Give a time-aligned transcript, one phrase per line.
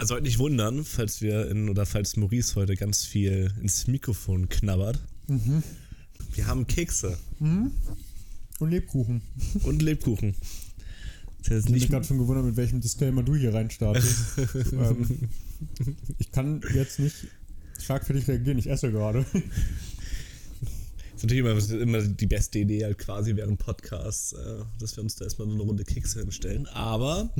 [0.00, 4.48] also heute nicht wundern, falls wir in, oder falls Maurice heute ganz viel ins Mikrofon
[4.48, 4.98] knabbert.
[5.26, 5.62] Mhm.
[6.32, 7.18] Wir haben Kekse.
[7.38, 7.70] Mhm.
[8.58, 9.20] Und Lebkuchen.
[9.62, 10.34] Und Lebkuchen.
[11.42, 14.38] Das heißt ich mich gerade schon gewundert, mit welchem Disclaimer du hier reinstartest.
[14.72, 15.28] ähm,
[16.18, 17.16] ich kann jetzt nicht
[17.78, 19.24] schlagfertig reagieren, ich esse gerade.
[19.32, 19.42] Das
[21.16, 25.16] ist natürlich immer, immer die beste Idee, halt quasi während Podcasts, äh, dass wir uns
[25.16, 26.66] da erstmal so eine Runde Kekse hinstellen.
[26.68, 27.30] Aber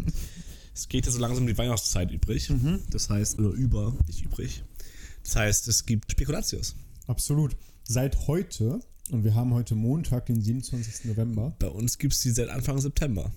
[0.74, 2.51] es geht ja so langsam die Weihnachtszeit übrig.
[2.51, 2.80] Mhm.
[2.91, 4.62] Das heißt, oder über, nicht übrig.
[5.23, 6.74] Das heißt, es gibt Spekulatius.
[7.06, 7.56] Absolut.
[7.84, 11.06] Seit heute, und wir haben heute Montag, den 27.
[11.06, 11.55] November.
[11.59, 13.33] Bei uns gibt es die seit Anfang September.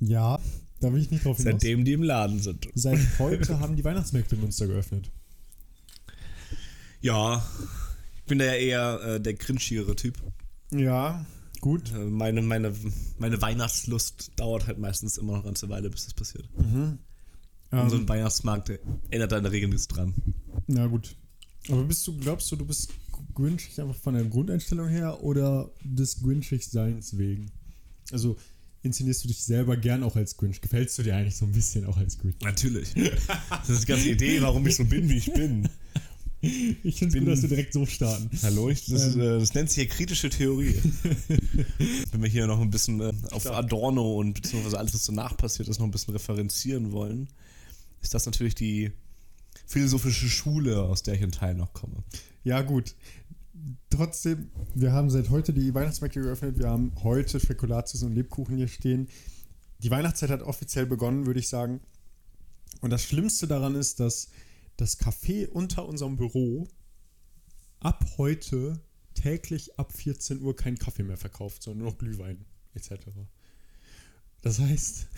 [0.00, 0.38] Ja,
[0.80, 1.52] da will ich nicht drauf hinaus.
[1.52, 2.68] Seitdem die im Laden sind.
[2.74, 5.10] Seit heute haben die Weihnachtsmärkte in Münster geöffnet.
[7.00, 7.48] Ja,
[8.16, 10.20] ich bin da ja eher äh, der grinchigere Typ.
[10.70, 11.24] Ja,
[11.60, 11.92] Gut.
[11.92, 12.72] Äh, meine, meine,
[13.18, 16.48] meine Weihnachtslust dauert halt meistens immer noch eine ganze Weile, bis das passiert.
[16.56, 16.98] Mhm.
[17.70, 18.08] Und so ein ähm.
[18.08, 18.72] Weihnachtsmarkt
[19.10, 20.14] ändert da in der Regel nichts dran.
[20.66, 21.16] Na gut.
[21.68, 22.92] Aber bist du, glaubst du, du bist
[23.34, 27.50] grinchig einfach von der Grundeinstellung her oder des Grinchig-Seins wegen?
[28.10, 28.36] Also
[28.82, 30.60] inszenierst du dich selber gern auch als Grinch?
[30.60, 32.36] Gefällst du dir eigentlich so ein bisschen auch als Grinch?
[32.42, 32.94] Natürlich.
[33.50, 35.68] Das ist die ganze Idee, warum ich so bin, wie ich bin.
[36.40, 38.30] Ich finde es gut, dass wir direkt so starten.
[38.42, 39.20] Hallo, ich, das, ähm.
[39.20, 40.74] äh, das, nennt sich hier kritische Theorie.
[42.12, 43.56] Wenn wir hier noch ein bisschen äh, auf Klar.
[43.56, 47.28] Adorno und beziehungsweise alles, was danach passiert ist, noch ein bisschen referenzieren wollen,
[48.00, 48.92] ist das natürlich die
[49.66, 52.04] philosophische Schule, aus der ich in Teil noch komme.
[52.44, 52.94] Ja, gut.
[53.90, 56.58] Trotzdem, wir haben seit heute die Weihnachtsmärkte geöffnet.
[56.58, 59.08] Wir haben heute Spekulatius und Lebkuchen hier stehen.
[59.80, 61.80] Die Weihnachtszeit hat offiziell begonnen, würde ich sagen.
[62.80, 64.28] Und das Schlimmste daran ist, dass
[64.78, 66.66] das Café unter unserem Büro
[67.80, 68.80] ab heute
[69.14, 72.92] täglich ab 14 Uhr keinen Kaffee mehr verkauft, sondern nur noch Glühwein etc.
[74.40, 75.08] Das heißt,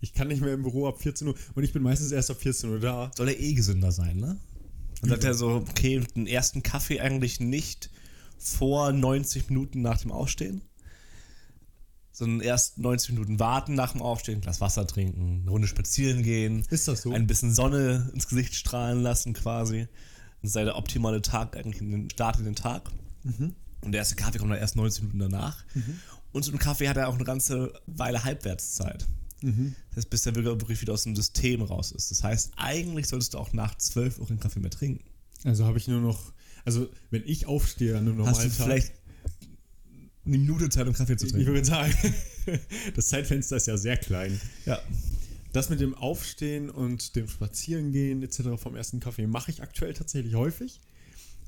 [0.00, 2.36] ich kann nicht mehr im Büro ab 14 Uhr und ich bin meistens erst ab
[2.40, 3.10] 14 Uhr da.
[3.16, 4.38] Soll er eh gesünder sein, ne?
[5.00, 7.90] Dann sagt er so, okay, den ersten Kaffee eigentlich nicht
[8.36, 10.60] vor 90 Minuten nach dem Aufstehen,
[12.18, 16.24] sondern erst 90 Minuten warten nach dem Aufstehen, ein Glas Wasser trinken, eine Runde spazieren
[16.24, 16.64] gehen.
[16.68, 17.12] Ist das so?
[17.12, 19.86] Ein bisschen Sonne ins Gesicht strahlen lassen quasi.
[20.42, 22.90] Das sei der optimale Tag, eigentlich den Start in den Tag.
[23.22, 23.54] Mhm.
[23.82, 25.64] Und der erste Kaffee kommt dann erst 90 Minuten danach.
[25.74, 26.00] Mhm.
[26.32, 29.06] Und so ein Kaffee hat er auch eine ganze Weile Halbwertszeit.
[29.40, 29.76] Mhm.
[29.90, 32.10] Das heißt, bis der wirklich wieder aus dem System raus ist.
[32.10, 35.04] Das heißt, eigentlich solltest du auch nach 12 Uhr keinen Kaffee mehr trinken.
[35.44, 36.32] Also habe ich nur noch,
[36.64, 38.97] also wenn ich aufstehe an einem normalen Tag, vielleicht
[40.28, 41.40] eine Minute Zeit, um Kaffee zu trinken.
[41.40, 41.94] Ich würde sagen,
[42.94, 44.40] das Zeitfenster ist ja sehr klein.
[44.66, 44.80] Ja.
[45.52, 48.40] Das mit dem Aufstehen und dem Spazierengehen etc.
[48.56, 50.80] vom ersten Kaffee mache ich aktuell tatsächlich häufig,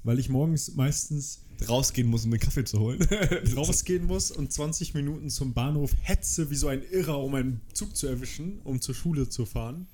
[0.04, 3.06] weil ich morgens meistens rausgehen muss, um den Kaffee zu holen.
[3.56, 7.94] rausgehen muss und 20 Minuten zum Bahnhof hetze wie so ein Irrer, um einen Zug
[7.94, 9.86] zu erwischen, um zur Schule zu fahren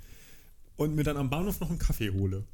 [0.76, 2.44] und mir dann am Bahnhof noch einen Kaffee hole.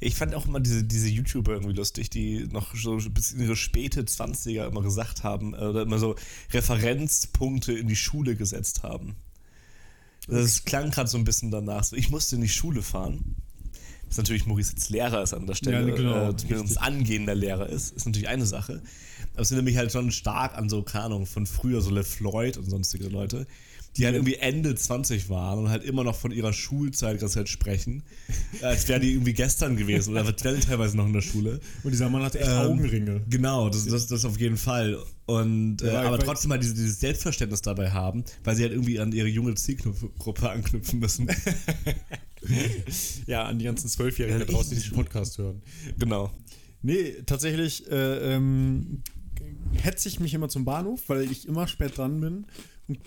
[0.00, 3.56] Ich fand auch immer diese, diese YouTuber irgendwie lustig, die noch so bis in ihre
[3.56, 6.14] späte 20er immer gesagt haben, äh, oder immer so
[6.52, 9.16] Referenzpunkte in die Schule gesetzt haben.
[10.28, 11.84] Das klang gerade so ein bisschen danach.
[11.84, 13.36] So, ich musste in die Schule fahren.
[14.06, 17.68] Was natürlich Maurice jetzt Lehrer ist an der Stelle, ja, genau, äh, zumindest angehender Lehrer
[17.68, 18.82] ist, ist natürlich eine Sache.
[19.32, 22.56] Aber es sind nämlich halt schon stark an so, keine Ahnung, von früher, so LeFloid
[22.56, 23.46] und sonstige Leute,
[23.96, 27.48] die halt irgendwie Ende 20 waren und halt immer noch von ihrer Schulzeit ganz halt
[27.48, 28.04] sprechen,
[28.62, 31.60] als wäre die irgendwie gestern gewesen oder wären teilweise noch in der Schule.
[31.82, 33.22] Und dieser Mann hatte echt ähm, Augenringe.
[33.28, 34.98] Genau, das, das, das auf jeden Fall.
[35.26, 39.00] Und äh, ja, aber trotzdem halt dieses, dieses Selbstverständnis dabei haben, weil sie halt irgendwie
[39.00, 41.28] an ihre junge Zielgruppe anknüpfen müssen.
[43.26, 45.60] ja, an die ganzen Zwölfjährigen, die draußen diesen Podcast hören.
[45.98, 46.30] Genau.
[46.82, 49.02] Nee, tatsächlich äh, ähm,
[49.72, 52.46] hetze ich mich immer zum Bahnhof, weil ich immer spät dran bin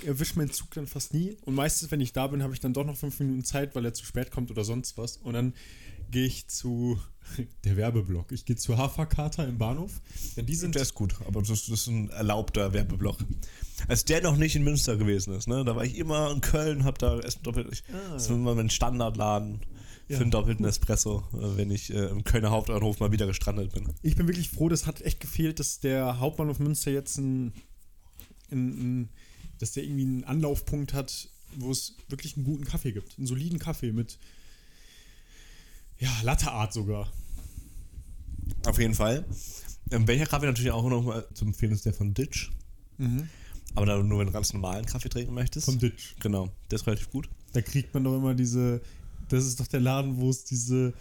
[0.06, 1.38] erwische meinen Zug dann fast nie.
[1.46, 3.86] Und meistens, wenn ich da bin, habe ich dann doch noch fünf Minuten Zeit, weil
[3.86, 5.18] er zu spät kommt oder sonst was.
[5.18, 5.54] Und dann
[6.12, 7.00] gehe ich zu
[7.64, 8.32] der Werbeblock.
[8.32, 10.02] Ich gehe zu Haferkater im Bahnhof.
[10.36, 13.18] Denn die sind der ist gut, aber das, ist ein erlaubter Werbeblock.
[13.88, 16.84] Als der noch nicht in Münster gewesen ist, ne, da war ich immer in Köln,
[16.84, 17.84] habe da Essen doppelt.
[17.92, 18.14] Ah.
[18.14, 19.62] Das ist immer mein Standardladen
[20.08, 20.18] ja.
[20.18, 23.92] für einen doppelten Espresso, äh, wenn ich äh, im Kölner Hauptbahnhof mal wieder gestrandet bin.
[24.04, 27.54] Ich bin wirklich froh, das hat echt gefehlt, dass der Hauptbahnhof Münster jetzt ein,
[28.52, 29.10] ein, ein
[29.62, 33.18] dass der irgendwie einen Anlaufpunkt hat, wo es wirklich einen guten Kaffee gibt.
[33.18, 34.18] Einen soliden Kaffee mit,
[36.00, 37.12] Ja, Latte Art sogar.
[38.66, 39.26] Auf jeden Fall.
[39.92, 42.52] Ähm, welcher Kaffee natürlich auch noch mal zu empfehlen ist der von Ditch.
[43.76, 45.66] Aber dann nur, wenn du ganz normalen Kaffee trinken möchtest.
[45.66, 46.16] Vom Ditch.
[46.20, 47.30] Genau, der ist relativ gut.
[47.54, 48.82] Da kriegt man doch immer diese.
[49.30, 50.94] Das ist doch der Laden, wo es diese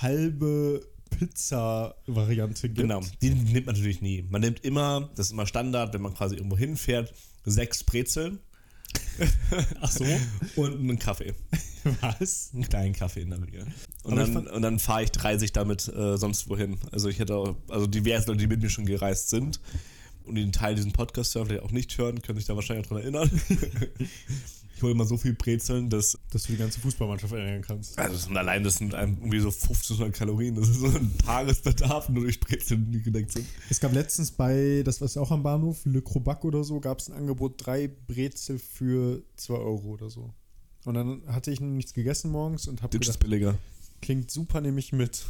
[0.00, 2.80] halbe Pizza-Variante gibt.
[2.80, 4.22] Genau, die nimmt man natürlich nie.
[4.28, 7.12] Man nimmt immer, das ist immer Standard, wenn man quasi irgendwo hinfährt,
[7.50, 8.38] sechs Brezeln
[9.80, 10.04] Ach so.
[10.56, 11.34] und einen Kaffee.
[12.00, 12.50] Was?
[12.54, 13.66] Einen kleinen Kaffee in der Regel.
[14.02, 16.78] Und Aber ich dann, und dann fahre ich 30 damit äh, sonst wohin.
[16.92, 19.60] Also ich hätte auch, also diverse Leute, die mit mir schon gereist sind
[20.24, 22.86] und die einen Teil diesen Podcast hören, vielleicht auch nicht hören, können sich da wahrscheinlich
[22.86, 23.30] daran erinnern.
[24.78, 27.98] ich hole immer so viel Brezeln, dass Dass du die ganze Fußballmannschaft ernähren kannst.
[27.98, 30.54] also das sind allein das sind einem irgendwie so 1500 Kalorien.
[30.54, 33.44] Das ist so ein Tagesbedarf, nur durch Brezeln, die gedeckt sind.
[33.70, 37.10] Es gab letztens bei, das war auch am Bahnhof, Le Crobac oder so, gab es
[37.10, 40.32] ein Angebot, drei Brezel für 2 Euro oder so.
[40.84, 43.58] Und dann hatte ich nichts gegessen morgens und habe Ditch ist gedacht, billiger.
[44.00, 45.26] klingt super, nehme ich mit.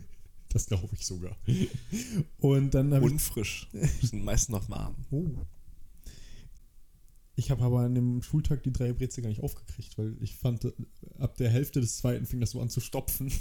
[0.50, 1.34] das glaube ich sogar.
[2.38, 3.66] Und dann Unfrisch.
[3.72, 4.94] Die sind meist noch warm.
[5.10, 5.24] oh.
[7.40, 10.74] Ich habe aber an dem Schultag die drei Brezel gar nicht aufgekriegt, weil ich fand,
[11.18, 13.32] ab der Hälfte des zweiten fing das so an zu stopfen.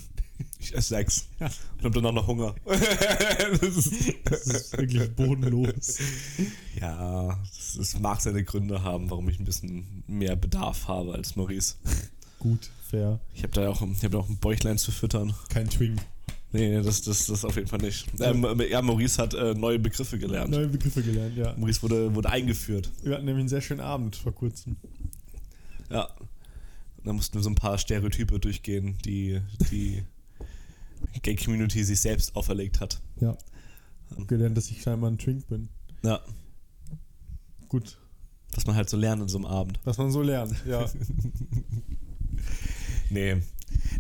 [0.57, 1.27] Ich esse sechs.
[1.41, 1.47] Ja.
[1.77, 2.55] Und hab dann auch noch Hunger.
[2.65, 5.99] das ist, Das ist wirklich bodenlos.
[6.79, 7.37] ja,
[7.75, 11.75] das mag seine Gründe haben, warum ich ein bisschen mehr Bedarf habe als Maurice.
[12.39, 13.19] Gut, fair.
[13.35, 15.33] Ich habe da auch, ich hab da auch ein Bäuchlein zu füttern.
[15.49, 15.99] Kein Twink.
[16.51, 18.07] Nee, das, das, das auf jeden Fall nicht.
[18.19, 20.49] Ähm, ja, Maurice hat äh, neue Begriffe gelernt.
[20.49, 21.55] Neue Begriffe gelernt, ja.
[21.57, 22.91] Maurice wurde, wurde eingeführt.
[23.03, 24.75] Wir hatten nämlich einen sehr schönen Abend vor kurzem.
[25.91, 26.05] Ja.
[26.97, 29.39] Und da mussten wir so ein paar Stereotype durchgehen, die
[29.71, 30.03] die
[31.21, 32.99] Gay-Community sich selbst auferlegt hat.
[33.21, 33.37] Ja.
[34.17, 35.69] Hab gelernt, dass ich scheinbar ein Twink bin.
[36.03, 36.21] Ja,
[37.69, 37.99] Gut,
[38.55, 39.79] was man halt so lernt in so einem Abend.
[39.83, 40.89] was man so lernt, ja.
[43.11, 43.37] Nee.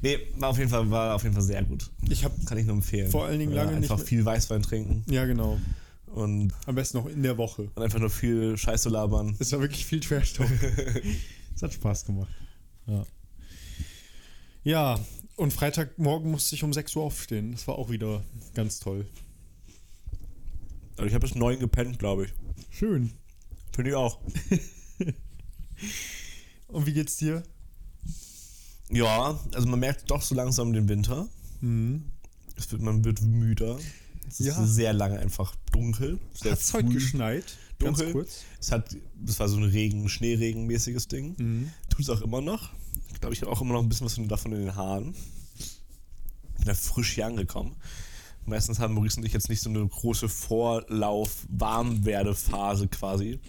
[0.01, 1.89] Nee, war auf jeden Fall, war auf jeden Fall sehr gut.
[2.09, 3.11] Ich habe Kann ich nur empfehlen.
[3.11, 5.59] Vor allen Dingen lange nicht Einfach viel Weißwein trinken ja genau.
[6.07, 7.69] und, Am besten noch in der Woche.
[7.75, 9.35] und einfach nur viel Scheiße labern.
[9.39, 10.49] Es war wirklich viel Trash Talk.
[11.55, 12.29] es hat Spaß gemacht.
[12.87, 13.05] Ja.
[14.63, 14.99] Ja,
[15.35, 17.51] und Freitagmorgen musste ich um 6 Uhr aufstehen.
[17.53, 18.23] Das war auch wieder
[18.55, 19.05] ganz toll.
[20.97, 22.33] Also ich habe bis neun gepennt, glaube ich.
[22.69, 23.11] Schön.
[23.71, 24.19] Finde ich auch.
[26.67, 27.41] Und wie geht's dir?
[28.89, 31.27] Ja, also man merkt doch so langsam den Winter.
[31.61, 32.03] Mhm.
[32.69, 33.77] Wird, man wird müder.
[34.27, 34.65] Es ist Ja.
[34.65, 36.19] sehr lange einfach dunkel.
[36.43, 37.45] Hat es heute geschneit?
[37.79, 38.05] Dunkel.
[38.05, 38.41] Ganz kurz.
[38.59, 41.35] Es hat, das war so ein Regen, Schneeregen-mäßiges Ding.
[41.37, 41.71] Mhm.
[41.89, 42.69] Tut es auch immer noch.
[43.13, 45.13] Ich glaube, ich habe auch immer noch ein bisschen was von- davon in den Haaren.
[46.57, 47.75] Bin da frisch hier angekommen.
[48.45, 53.39] Meistens haben Maurice und ich jetzt nicht so eine große Vorlauf-Warmwerdephase quasi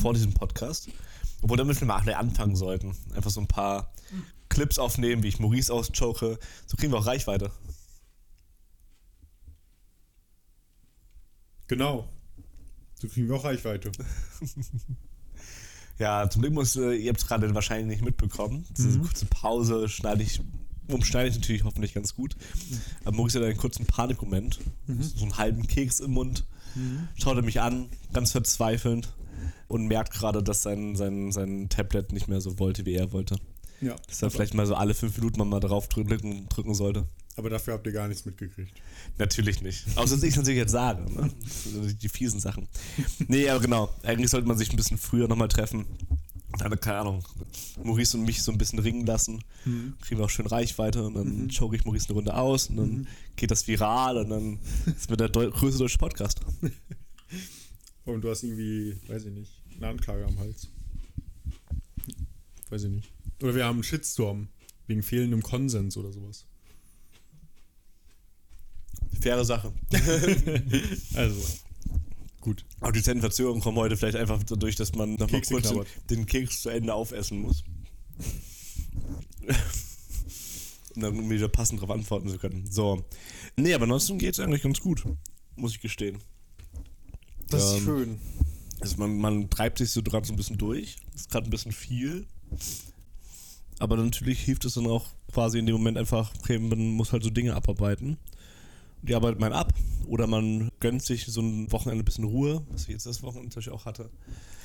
[0.00, 0.88] vor diesem Podcast.
[1.42, 2.94] Obwohl, da müssen wir mal anfangen sollten.
[3.14, 3.92] Einfach so ein paar
[4.50, 6.38] Clips aufnehmen, wie ich Maurice auschoke.
[6.66, 7.50] So kriegen wir auch Reichweite.
[11.68, 12.08] Genau.
[12.96, 13.90] So kriegen wir auch Reichweite.
[16.00, 18.64] Ja, zum Glück muss, äh, ihr habt es gerade wahrscheinlich nicht mitbekommen.
[18.70, 20.40] Diese kurze Pause schneide ich,
[20.88, 22.36] umschneide ich natürlich hoffentlich ganz gut.
[23.04, 24.60] Aber Maurice hat einen kurzen Panikmoment.
[25.14, 26.46] So einen halben Keks im Mund.
[27.16, 29.12] Schaut er mich an, ganz verzweifelnd.
[29.68, 33.36] Und merkt gerade, dass sein, sein, sein Tablet nicht mehr so wollte, wie er wollte.
[33.80, 33.96] Ja.
[34.08, 37.06] Dass er vielleicht mal so alle fünf Minuten mal drauf drücken, drücken sollte.
[37.36, 38.72] Aber dafür habt ihr gar nichts mitgekriegt.
[39.16, 39.86] Natürlich nicht.
[39.96, 41.10] Außer dass ich es natürlich jetzt sage.
[41.10, 41.30] Ne?
[42.02, 42.68] Die fiesen Sachen.
[43.28, 43.94] Nee, aber genau.
[44.02, 45.86] Eigentlich sollte man sich ein bisschen früher nochmal treffen.
[46.58, 47.24] Dann, keine Ahnung,
[47.82, 49.42] Maurice und mich so ein bisschen ringen lassen.
[50.00, 53.08] Kriegen wir auch schön Reichweite und dann choke ich Maurice eine Runde aus und dann
[53.36, 56.40] geht das viral und dann ist wir der Deu größte deutsche Podcast.
[58.04, 60.68] Und du hast irgendwie, weiß ich nicht, eine Anklage am Hals.
[62.70, 63.12] Weiß ich nicht.
[63.42, 64.48] Oder wir haben einen Shitstorm
[64.86, 66.46] wegen fehlendem Konsens oder sowas.
[69.20, 69.72] Faire Sache.
[71.14, 71.40] Also,
[72.40, 72.64] gut.
[72.80, 75.88] Aber die Verzögerungen kommen heute vielleicht einfach dadurch, dass man nochmal kurz knabbert.
[76.08, 77.64] den Keks zu Ende aufessen muss.
[80.94, 82.66] um dann wieder passend darauf antworten zu können.
[82.70, 83.04] So.
[83.56, 85.04] Nee, aber ansonsten geht es eigentlich ganz gut.
[85.56, 86.18] Muss ich gestehen.
[87.48, 88.18] Das Ähm, ist schön.
[88.80, 90.96] Also man, man treibt sich so gerade so ein bisschen durch.
[91.12, 92.26] Das ist gerade ein bisschen viel.
[93.80, 97.24] Aber natürlich hilft es dann auch quasi in dem Moment einfach, okay, man muss halt
[97.24, 98.18] so Dinge abarbeiten.
[99.02, 99.72] Die arbeitet man ab.
[100.06, 103.48] Oder man gönnt sich so ein Wochenende ein bisschen Ruhe, was ich jetzt das Wochenende
[103.48, 104.10] natürlich auch hatte.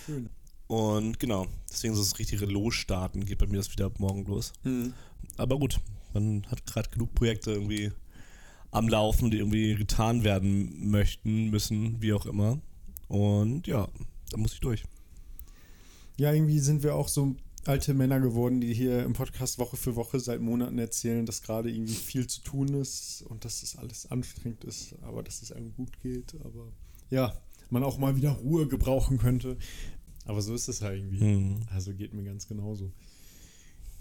[0.06, 0.30] Schön.
[0.68, 4.52] Und genau, deswegen so das richtige Losstarten geht bei mir das wieder morgen los.
[5.38, 5.80] Aber gut,
[6.14, 7.92] man hat gerade genug Projekte irgendwie
[8.72, 12.60] am Laufen, die irgendwie getan werden möchten, müssen, wie auch immer.
[13.08, 13.88] Und ja,
[14.32, 14.84] da muss ich durch.
[16.18, 17.36] Ja, irgendwie sind wir auch so
[17.68, 21.72] alte Männer geworden, die hier im Podcast Woche für Woche seit Monaten erzählen, dass gerade
[21.72, 25.74] irgendwie viel zu tun ist und dass es alles anstrengend ist, aber dass es einem
[25.74, 26.36] gut geht.
[26.44, 26.72] Aber
[27.10, 27.34] ja,
[27.70, 29.58] man auch mal wieder Ruhe gebrauchen könnte.
[30.26, 31.24] Aber so ist es halt irgendwie.
[31.24, 31.68] Mhm.
[31.72, 32.92] Also geht mir ganz genauso.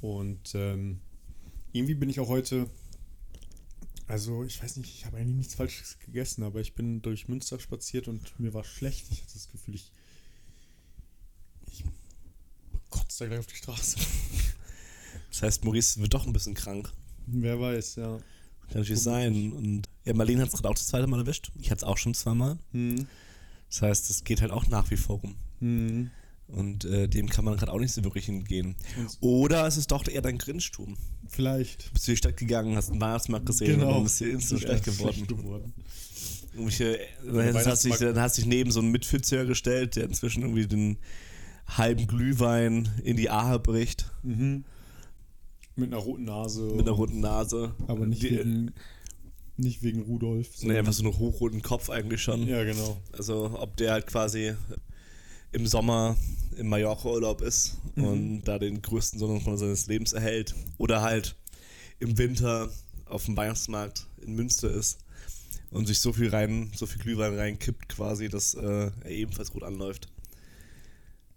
[0.00, 1.00] Und ähm,
[1.72, 2.68] irgendwie bin ich auch heute,
[4.06, 7.58] also ich weiß nicht, ich habe eigentlich nichts Falsches gegessen, aber ich bin durch Münster
[7.58, 9.06] spaziert und mir war schlecht.
[9.10, 9.92] Ich hatte das Gefühl, ich
[12.94, 13.96] kotze da gleich auf die Straße.
[15.30, 16.92] Das heißt, Maurice wird doch ein bisschen krank.
[17.26, 18.18] Wer weiß, ja.
[18.68, 19.52] Kann natürlich sein.
[19.52, 21.50] Und ja, Marlene hat es gerade auch das zweite Mal erwischt.
[21.58, 22.56] Ich hatte es auch schon zweimal.
[22.70, 23.08] Hm.
[23.68, 25.34] Das heißt, es geht halt auch nach wie vor rum.
[25.58, 26.10] Hm.
[26.46, 28.76] Und äh, dem kann man gerade auch nicht so wirklich entgehen.
[28.96, 30.96] Und- Oder es ist doch eher dein Grinchtum.
[31.28, 31.88] Vielleicht.
[31.88, 34.60] Du bist in die Stadt gegangen, hast einen Weihnachtsmarkt gesehen und dann ist dir instant
[34.60, 35.14] schlecht geworden.
[35.14, 35.72] schlecht geworden.
[36.52, 40.68] Irgendwelche, dann hast dich, dann hast dich neben so einen Mitführer gestellt, der inzwischen irgendwie
[40.68, 40.98] den
[41.66, 44.64] halben Glühwein in die Ahe bricht, Mhm.
[45.76, 46.62] Mit einer roten Nase.
[46.62, 47.74] mit einer roten Nase.
[47.88, 48.72] Aber nicht Die- wegen,
[49.56, 50.48] nicht wegen Rudolf.
[50.48, 52.46] Nee, sondern- einfach so einen hochroten Kopf eigentlich schon.
[52.46, 52.96] Ja, genau.
[53.12, 54.54] Also ob der halt quasi
[55.52, 56.16] im Sommer
[56.56, 58.04] im Mallorca-Urlaub ist Mhm.
[58.04, 60.54] und da den größten Sonnenuntergang seines Lebens erhält.
[60.78, 61.34] Oder halt
[61.98, 62.70] im Winter
[63.06, 64.98] auf dem Weihnachtsmarkt in Münster ist
[65.70, 69.62] und sich so viel rein, so viel Glühwein reinkippt quasi, dass äh, er ebenfalls gut
[69.64, 70.08] anläuft.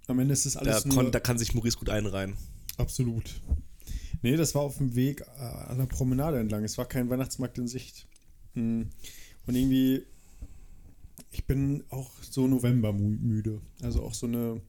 [0.07, 0.95] Am Ende ist es Da, alles nur...
[0.95, 2.35] kon, da kann sich Maurice gut einreihen.
[2.77, 3.41] Absolut.
[4.21, 6.63] Nee, das war auf dem Weg äh, an der Promenade entlang.
[6.63, 8.07] Es war kein Weihnachtsmarkt in Sicht.
[8.53, 8.89] Hm.
[9.45, 10.03] Und irgendwie,
[11.31, 13.61] ich bin auch so November müde.
[13.81, 14.61] Also auch so eine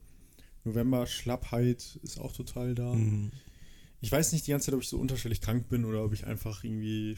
[0.64, 2.92] November-Schlappheit ist auch total da.
[2.94, 3.30] Mhm.
[4.00, 6.26] Ich weiß nicht die ganze Zeit, ob ich so unterschwellig krank bin oder ob ich
[6.26, 7.16] einfach irgendwie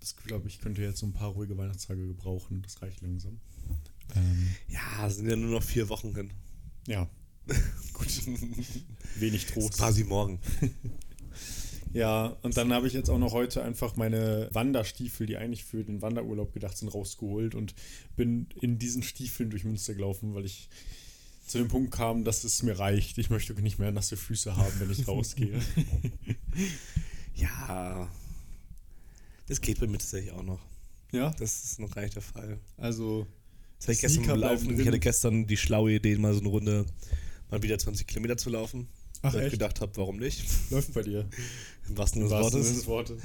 [0.00, 2.62] das Gefühl habe, ich könnte jetzt so ein paar ruhige Weihnachtstage gebrauchen.
[2.62, 3.40] Das reicht langsam.
[4.14, 6.30] Ähm, Ja, es sind ja nur noch vier Wochen hin.
[6.86, 7.08] ja.
[7.92, 8.08] Gut.
[9.18, 9.74] Wenig Trost.
[9.78, 10.38] quasi morgen.
[11.92, 15.82] Ja, und dann habe ich jetzt auch noch heute einfach meine Wanderstiefel, die eigentlich für
[15.82, 17.74] den Wanderurlaub gedacht sind, rausgeholt und
[18.16, 20.68] bin in diesen Stiefeln durch Münster gelaufen, weil ich
[21.46, 23.16] zu dem Punkt kam, dass es mir reicht.
[23.16, 25.58] Ich möchte nicht mehr nasse Füße haben, wenn ich rausgehe.
[27.34, 28.10] Ja,
[29.46, 30.60] das geht bei mir tatsächlich auch noch.
[31.12, 32.58] ja, Das ist noch gar nicht der Fall.
[32.76, 33.26] also
[33.78, 34.78] Das habe ich gestern Laufen.
[34.80, 36.86] Ich hatte gestern die schlaue Idee, mal so eine Runde,
[37.50, 38.88] mal wieder 20 Kilometer zu laufen.
[39.22, 40.44] Ach, weil ich gedacht habe, warum nicht?
[40.70, 41.28] läuft bei dir.
[41.88, 42.74] Im wahrsten Sinne des Wortes.
[42.74, 43.22] des Wortes.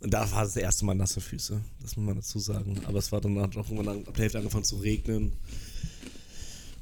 [0.00, 2.80] Und da war es das erste Mal nasse Füße, das muss man dazu sagen.
[2.84, 5.32] Aber es war dann hat auch irgendwann ab der Hälfte angefangen zu regnen.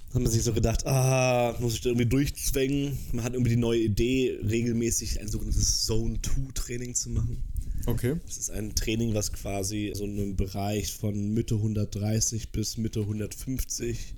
[0.08, 2.98] Dann hat man sich so gedacht, ah, muss ich da irgendwie durchzwängen.
[3.12, 7.42] Man hat irgendwie die neue Idee, regelmäßig ein sogenanntes Zone-2-Training zu machen.
[7.86, 8.16] Okay.
[8.26, 13.00] Das ist ein Training, was quasi so in einem Bereich von Mitte 130 bis Mitte
[13.00, 14.14] 150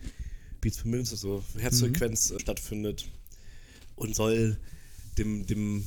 [0.61, 3.09] Beats per Minute, also Herzfrequenz äh, stattfindet
[3.97, 4.59] und soll
[5.19, 5.85] dem, dem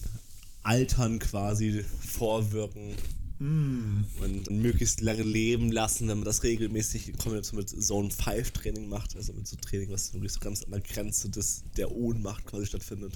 [0.63, 2.95] Altern quasi vorwirken
[3.41, 8.51] und ein möglichst lange leben lassen, wenn man das regelmäßig in Kombination mit Zone 5
[8.51, 11.89] Training macht, also mit so Training, was wirklich so ganz an der Grenze des, der
[11.89, 13.13] Ohnmacht quasi stattfindet.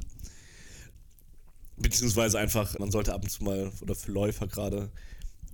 [1.76, 4.90] Beziehungsweise einfach, man sollte ab und zu mal, oder für Läufer gerade,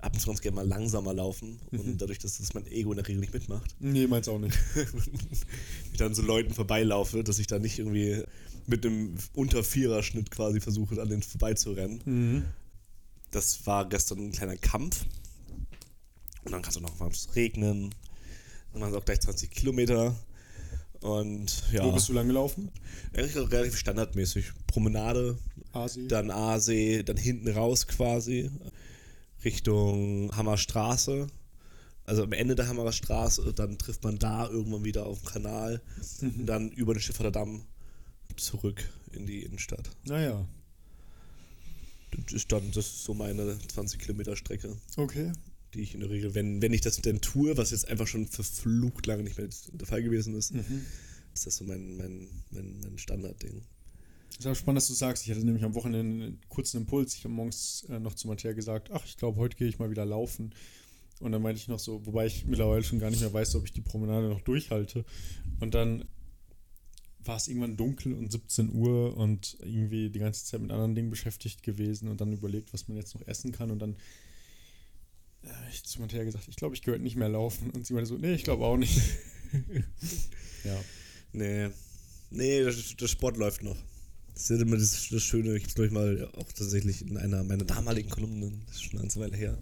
[0.00, 1.60] ab und zu ganz gerne mal langsamer laufen.
[1.70, 4.58] Und dadurch, dass das mein Ego in der Regel nicht mitmacht, Nee, meins auch nicht.
[5.92, 8.22] ich dann so Leuten vorbeilaufe, dass ich da nicht irgendwie
[8.66, 12.00] mit einem unter Vierer-Schnitt quasi versuche, an denen vorbeizurennen.
[12.04, 12.44] Mhm.
[13.30, 15.04] Das war gestern ein kleiner Kampf.
[16.44, 17.94] Und dann kann es auch noch mal regnen.
[18.72, 20.16] Dann auch gleich 20 Kilometer.
[21.00, 22.70] Und ja, Wo bist du lang gelaufen?
[23.16, 24.52] eigentlich relativ standardmäßig.
[24.66, 25.38] Promenade,
[25.72, 26.06] Asi?
[26.08, 28.50] dann Aasee, dann hinten raus quasi,
[29.44, 31.26] Richtung Hammerstraße.
[32.04, 35.80] Also am Ende der Hammerer Straße, dann trifft man da irgendwann wieder auf den Kanal
[36.22, 37.62] und dann über den Schifferder Damm
[38.36, 38.82] zurück
[39.12, 39.90] in die Innenstadt.
[40.04, 40.44] Naja.
[42.24, 45.32] Das ist dann das ist so meine 20 Kilometer Strecke, Okay.
[45.74, 48.26] die ich in der Regel, wenn, wenn ich das denn tue, was jetzt einfach schon
[48.26, 50.84] verflucht lange nicht mehr der Fall gewesen ist, Mhm.
[51.32, 53.62] ist das so mein, mein, mein, mein Standardding.
[54.40, 55.24] Ist aber spannend, dass du sagst.
[55.24, 57.14] Ich hatte nämlich am Wochenende einen kurzen Impuls.
[57.14, 59.90] Ich habe morgens äh, noch zu Matthäa gesagt, ach, ich glaube, heute gehe ich mal
[59.90, 60.54] wieder laufen.
[61.20, 63.66] Und dann meinte ich noch so, wobei ich mittlerweile schon gar nicht mehr weiß, ob
[63.66, 65.04] ich die Promenade noch durchhalte.
[65.60, 66.06] Und dann
[67.18, 71.10] war es irgendwann dunkel und 17 Uhr und irgendwie die ganze Zeit mit anderen Dingen
[71.10, 73.70] beschäftigt gewesen und dann überlegt, was man jetzt noch essen kann.
[73.70, 73.94] Und dann
[75.42, 77.68] äh, ich zu Matthäa gesagt, ich glaube, ich gehört nicht mehr laufen.
[77.72, 79.02] Und sie meinte so, nee, ich glaube auch nicht.
[80.64, 80.82] ja.
[81.34, 81.68] Nee,
[82.30, 83.76] nee, der Sport läuft noch.
[84.40, 87.44] Das ist immer das, das Schöne, ich habe glaube ich mal auch tatsächlich in einer
[87.44, 89.58] meiner damaligen Kolumnen, das ist schon eine ganze Weile her,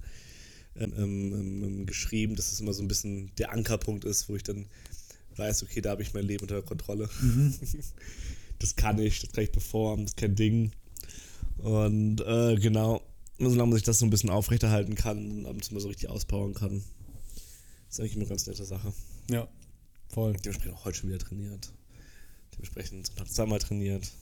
[0.77, 4.45] ähm, ähm, ähm, geschrieben, dass es immer so ein bisschen der Ankerpunkt ist, wo ich
[4.45, 4.67] dann
[5.35, 7.11] weiß, okay, da habe ich mein Leben unter Kontrolle.
[8.61, 10.71] das kann ich, das kann ich performen, das ist kein Ding.
[11.57, 13.03] Und äh, genau,
[13.39, 16.55] solange man sich das so ein bisschen aufrechterhalten kann und abends mal so richtig auspowern
[16.55, 16.85] kann,
[17.91, 18.93] ist eigentlich immer eine ganz nette Sache.
[19.29, 19.49] Ja,
[20.09, 20.35] voll.
[20.35, 21.73] Dementsprechend auch heute schon wieder trainiert.
[22.53, 24.13] Dementsprechend Sonntag zweimal trainiert.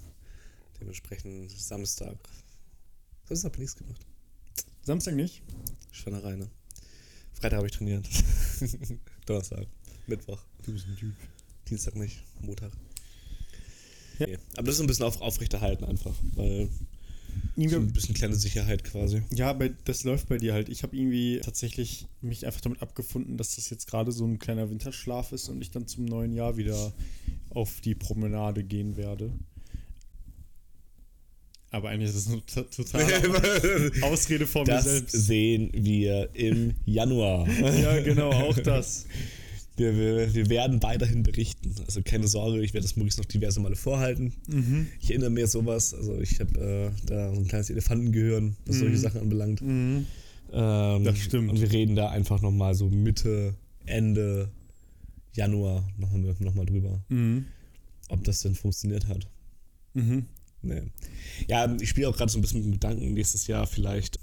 [0.81, 2.17] Dementsprechend Samstag.
[3.25, 4.07] Samstag habe ich nichts gemacht.
[4.83, 5.43] Samstag nicht?
[5.91, 6.49] Schweinerei, ne?
[7.33, 8.09] Freitag habe ich trainiert.
[9.27, 9.67] Donnerstag,
[10.07, 11.15] Mittwoch, Du bist ein Typ.
[11.69, 12.73] Dienstag nicht, Montag.
[14.19, 14.27] Ja.
[14.27, 14.39] Nee.
[14.57, 16.69] Aber das ist ein bisschen auf, aufrechterhalten einfach, weil
[17.57, 19.23] so ein bisschen kleine Sicherheit quasi.
[19.35, 20.69] Ja, aber das läuft bei dir halt.
[20.69, 24.71] Ich habe irgendwie tatsächlich mich einfach damit abgefunden, dass das jetzt gerade so ein kleiner
[24.71, 26.93] Winterschlaf ist und ich dann zum neuen Jahr wieder
[27.51, 29.33] auf die Promenade gehen werde.
[31.77, 35.13] Aber eigentlich ist das eine to- totale Ausrede vor mir Das selbst.
[35.13, 37.47] sehen wir im Januar.
[37.83, 39.07] Ja, genau, auch das.
[39.77, 41.75] Wir, wir, wir werden weiterhin berichten.
[41.87, 44.33] Also keine Sorge, ich werde das Maurice noch diverse Male vorhalten.
[44.49, 44.87] Mhm.
[45.01, 45.93] Ich erinnere mir sowas.
[45.93, 49.61] Also ich habe äh, da so ein kleines Elefantengehirn, was solche Sachen anbelangt.
[49.61, 50.07] Mhm.
[50.53, 51.51] Ähm, Das stimmt.
[51.51, 53.55] Und wir reden da einfach nochmal so Mitte,
[53.85, 54.49] Ende
[55.35, 57.45] Januar nochmal noch mal drüber, Mhm.
[58.09, 59.29] ob das denn funktioniert hat.
[59.93, 60.25] Mhm.
[60.63, 60.83] Nee.
[61.49, 64.19] Ja, ich spiele auch gerade so ein bisschen mit dem Gedanken, nächstes Jahr vielleicht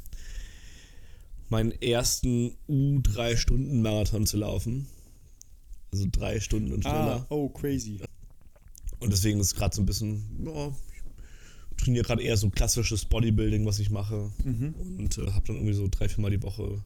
[1.50, 4.88] meinen ersten U3-Stunden-Marathon zu laufen.
[5.92, 7.28] Also drei Stunden und schneller.
[7.30, 8.00] Ah, oh, crazy.
[9.00, 13.66] Und deswegen ist gerade so ein bisschen, ja, ich trainiere gerade eher so klassisches Bodybuilding,
[13.66, 14.32] was ich mache.
[14.44, 14.74] Mhm.
[14.98, 16.84] Und äh, habe dann irgendwie so drei, vier Mal die Woche,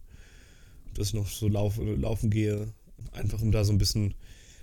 [0.96, 2.74] dass ich noch so lauf, laufen gehe.
[3.14, 4.16] Einfach um da so ein bisschen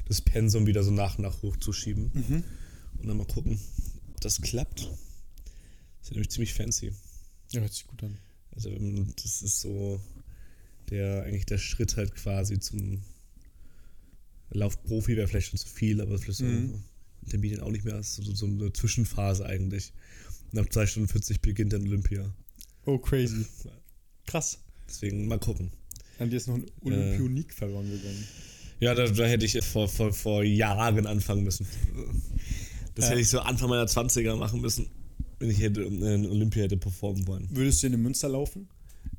[0.07, 2.11] das Pensum wieder so nach und nach hochzuschieben.
[2.13, 2.45] Mhm.
[2.99, 3.59] Und dann mal gucken,
[4.25, 4.81] das klappt.
[4.81, 6.93] Das ist nämlich ziemlich fancy.
[7.53, 8.19] Ja, hört sich gut an.
[8.55, 8.71] Also
[9.23, 10.01] das ist so
[10.91, 13.03] der eigentlich der Schritt halt quasi zum
[14.51, 16.83] Laufprofi wäre vielleicht schon zu viel, aber vielleicht so Mhm.
[17.25, 17.95] in den Medien auch nicht mehr.
[17.95, 19.93] Das ist so, so eine Zwischenphase eigentlich.
[20.53, 22.33] Und ab 2 Stunden 40 beginnt dann Olympia.
[22.85, 23.45] Oh, crazy.
[24.27, 24.59] Krass.
[24.89, 25.71] Deswegen mal gucken.
[26.19, 28.25] An dir ist noch ein Olympionik verloren gegangen.
[28.81, 31.67] Ja, da, da hätte ich vor, vor, vor Jahren anfangen müssen.
[32.95, 33.11] Das Ja.
[33.13, 34.91] hätte ich so Anfang meiner 20er machen müssen,
[35.39, 37.49] wenn ich hätte in Olympia hätte performen wollen.
[37.51, 38.69] Würdest du in den Münster laufen?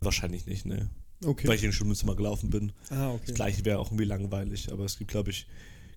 [0.02, 0.90] Wahrscheinlich nicht, ne.
[1.24, 1.48] Okay.
[1.48, 2.72] Weil ich in Schulmünster mal gelaufen bin.
[2.90, 3.24] ah, okay.
[3.28, 5.48] Das gleiche wäre auch irgendwie langweilig, aber es gibt, glaube ich,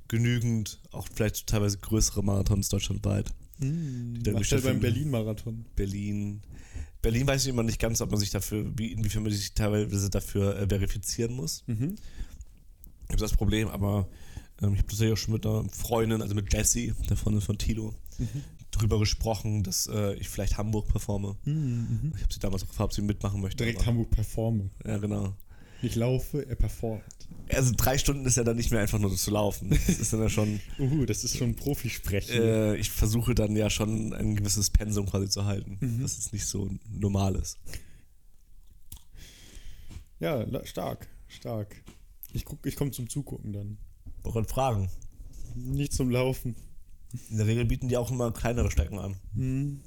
[0.09, 3.31] genügend, auch vielleicht teilweise größere Marathons deutschlandweit.
[3.61, 5.67] Hm, Geschäfte- beim Berlin-Marathon.
[5.77, 6.41] Berlin.
[7.03, 10.09] Berlin weiß ich immer nicht ganz, ob man sich dafür, wie, inwiefern man sich teilweise
[10.11, 11.65] dafür äh, verifizieren muss.
[11.67, 11.97] Mhm.
[13.05, 14.09] Ich habe das Problem, aber
[14.63, 17.59] ähm, ich habe tatsächlich auch schon mit einer Freundin, also mit Jessie, der Freundin von
[17.59, 18.43] Tilo, Mhm.
[18.73, 21.37] drüber gesprochen, dass äh, ich vielleicht Hamburg performe.
[21.45, 22.13] Mhm.
[22.17, 23.59] Ich habe sie damals auch gefragt, ob sie mitmachen möchte.
[23.59, 24.71] Direkt aber- Hamburg performen.
[24.85, 25.35] Ja, genau.
[25.81, 27.05] Ich laufe, er performt.
[27.55, 29.71] Also drei Stunden ist ja dann nicht mehr einfach nur zu laufen.
[29.71, 30.59] Das ist dann ja schon.
[30.81, 32.35] Uhu, das ist schon Profisprechen.
[32.43, 36.03] Äh, ich versuche dann ja schon ein gewisses Pensum quasi zu halten, Mhm.
[36.03, 37.59] dass es nicht so normal ist.
[40.21, 41.77] Ja, stark, stark.
[42.33, 43.79] Ich, guck, ich komme zum Zugucken dann.
[44.23, 44.91] Woran fragen?
[45.55, 46.55] Nicht zum Laufen.
[47.31, 49.17] In der Regel bieten die auch immer kleinere Strecken an.
[49.35, 49.81] Mhm.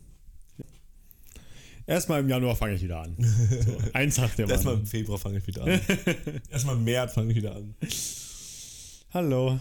[1.87, 3.15] Erstmal im Januar fange ich wieder an.
[3.19, 4.83] So, eins sagt der Erstmal Mann.
[4.83, 5.81] im Februar fange ich wieder an.
[6.49, 7.75] Erstmal im März fange ich wieder an.
[9.13, 9.59] Hallo.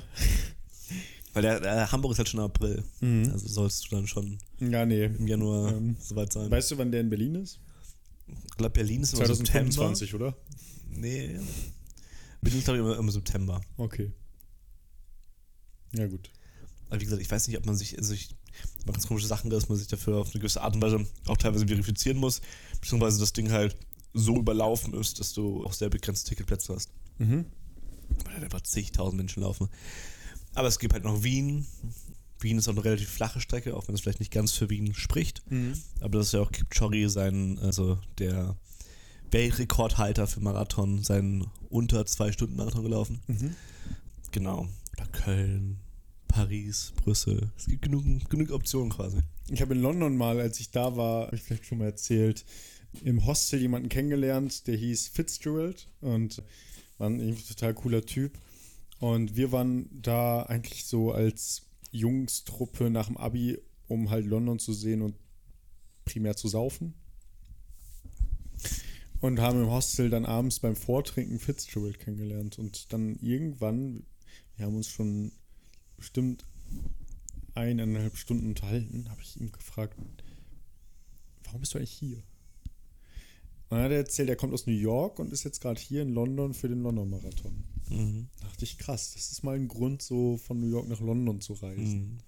[1.32, 2.84] Weil der, der Hamburg ist halt schon April.
[3.00, 3.30] Mhm.
[3.32, 5.04] Also sollst du dann schon Ja, nee.
[5.06, 6.50] im Januar Ähm, soweit sein.
[6.50, 7.58] Weißt du, wann der in Berlin ist?
[8.28, 9.70] ich glaube, Berlin ist immer September.
[9.72, 10.36] 2025, oder?
[10.90, 11.38] Nee.
[12.42, 13.60] Berlin ist, glaube ich, immer, immer September.
[13.76, 14.12] Okay.
[15.92, 16.30] Ja, gut.
[16.88, 18.34] Aber wie gesagt, ich weiß nicht, ob man sich, also ich
[18.84, 21.36] mache ganz komische Sachen, dass man sich dafür auf eine gewisse Art und Weise auch
[21.36, 22.40] teilweise verifizieren muss,
[22.80, 23.76] beziehungsweise das Ding halt
[24.12, 26.90] so überlaufen ist, dass du auch sehr begrenzte Ticketplätze hast.
[27.18, 27.46] Mhm.
[28.24, 29.68] Weil halt einfach zigtausend Menschen laufen.
[30.54, 31.66] Aber es gibt halt noch Wien.
[32.40, 34.94] Wien ist auch eine relativ flache Strecke, auch wenn es vielleicht nicht ganz für Wien
[34.94, 35.48] spricht.
[35.50, 35.74] Mhm.
[36.00, 38.56] Aber das ist ja auch Kipchoge, sein, also der
[39.30, 43.20] Weltrekordhalter für Marathon, seinen unter zwei Stunden Marathon gelaufen.
[43.28, 43.54] Mhm.
[44.32, 44.68] Genau.
[45.00, 45.78] Oder Köln,
[46.28, 47.50] Paris, Brüssel.
[47.56, 49.20] Es gibt genug, genug Optionen quasi.
[49.48, 52.44] Ich habe in London mal, als ich da war, habe ich vielleicht schon mal erzählt,
[53.02, 56.42] im Hostel jemanden kennengelernt, der hieß Fitzgerald und
[56.98, 58.38] war ein total cooler Typ.
[58.98, 63.58] Und wir waren da eigentlich so als Jungstruppe nach dem Abi,
[63.88, 65.14] um halt London zu sehen und
[66.04, 66.94] primär zu saufen.
[69.20, 72.58] Und haben im Hostel dann abends beim Vortrinken Fitzgerald kennengelernt.
[72.58, 74.04] Und dann irgendwann,
[74.60, 75.32] wir haben uns schon
[75.96, 76.44] bestimmt
[77.54, 79.96] eineinhalb Stunden unterhalten, habe ich ihn gefragt,
[81.44, 82.18] warum bist du eigentlich hier?
[82.18, 86.02] Und dann hat er erzählt, er kommt aus New York und ist jetzt gerade hier
[86.02, 87.64] in London für den London-Marathon.
[87.88, 88.28] Mhm.
[88.38, 91.40] Da dachte ich, krass, das ist mal ein Grund, so von New York nach London
[91.40, 92.00] zu reisen.
[92.00, 92.18] Mhm.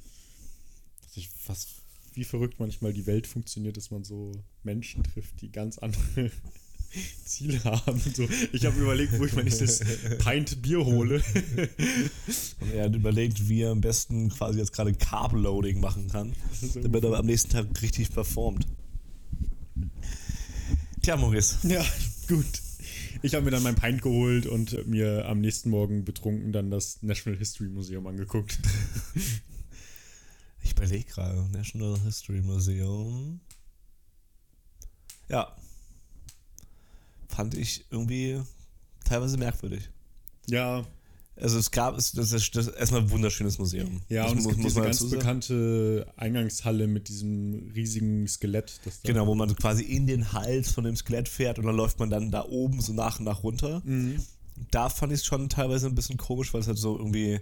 [1.02, 1.68] Da Ich, was,
[2.14, 6.30] wie verrückt manchmal die Welt funktioniert, dass man so Menschen trifft, die ganz andere
[7.24, 8.00] Ziele haben.
[8.14, 9.80] So, ich habe überlegt, wo ich mein nächstes
[10.18, 11.22] Pint Bier hole.
[12.60, 16.34] Und er hat überlegt, wie er am besten quasi jetzt gerade Carb-Loading machen kann,
[16.74, 18.66] damit er am nächsten Tag richtig performt.
[21.02, 21.56] Tja, Maurice.
[21.66, 21.84] Ja,
[22.28, 22.46] gut.
[23.22, 27.02] Ich habe mir dann mein Pint geholt und mir am nächsten Morgen betrunken dann das
[27.02, 28.58] National History Museum angeguckt.
[30.64, 33.40] Ich überlege gerade, National History Museum.
[35.28, 35.56] Ja.
[37.34, 38.40] Fand ich irgendwie
[39.04, 39.88] teilweise merkwürdig.
[40.48, 40.84] Ja.
[41.34, 44.02] Also es gab, es, das ist, das ist erstmal ein wunderschönes Museum.
[44.10, 48.78] Ja, das und es muss, gibt muss diese ganz bekannte Eingangshalle mit diesem riesigen Skelett.
[48.84, 51.74] Das da- Genau, wo man quasi in den Hals von dem Skelett fährt und dann
[51.74, 53.80] läuft man dann da oben so nach und nach runter.
[53.84, 54.20] Mhm.
[54.70, 57.40] Da fand ich es schon teilweise ein bisschen komisch, weil es halt so irgendwie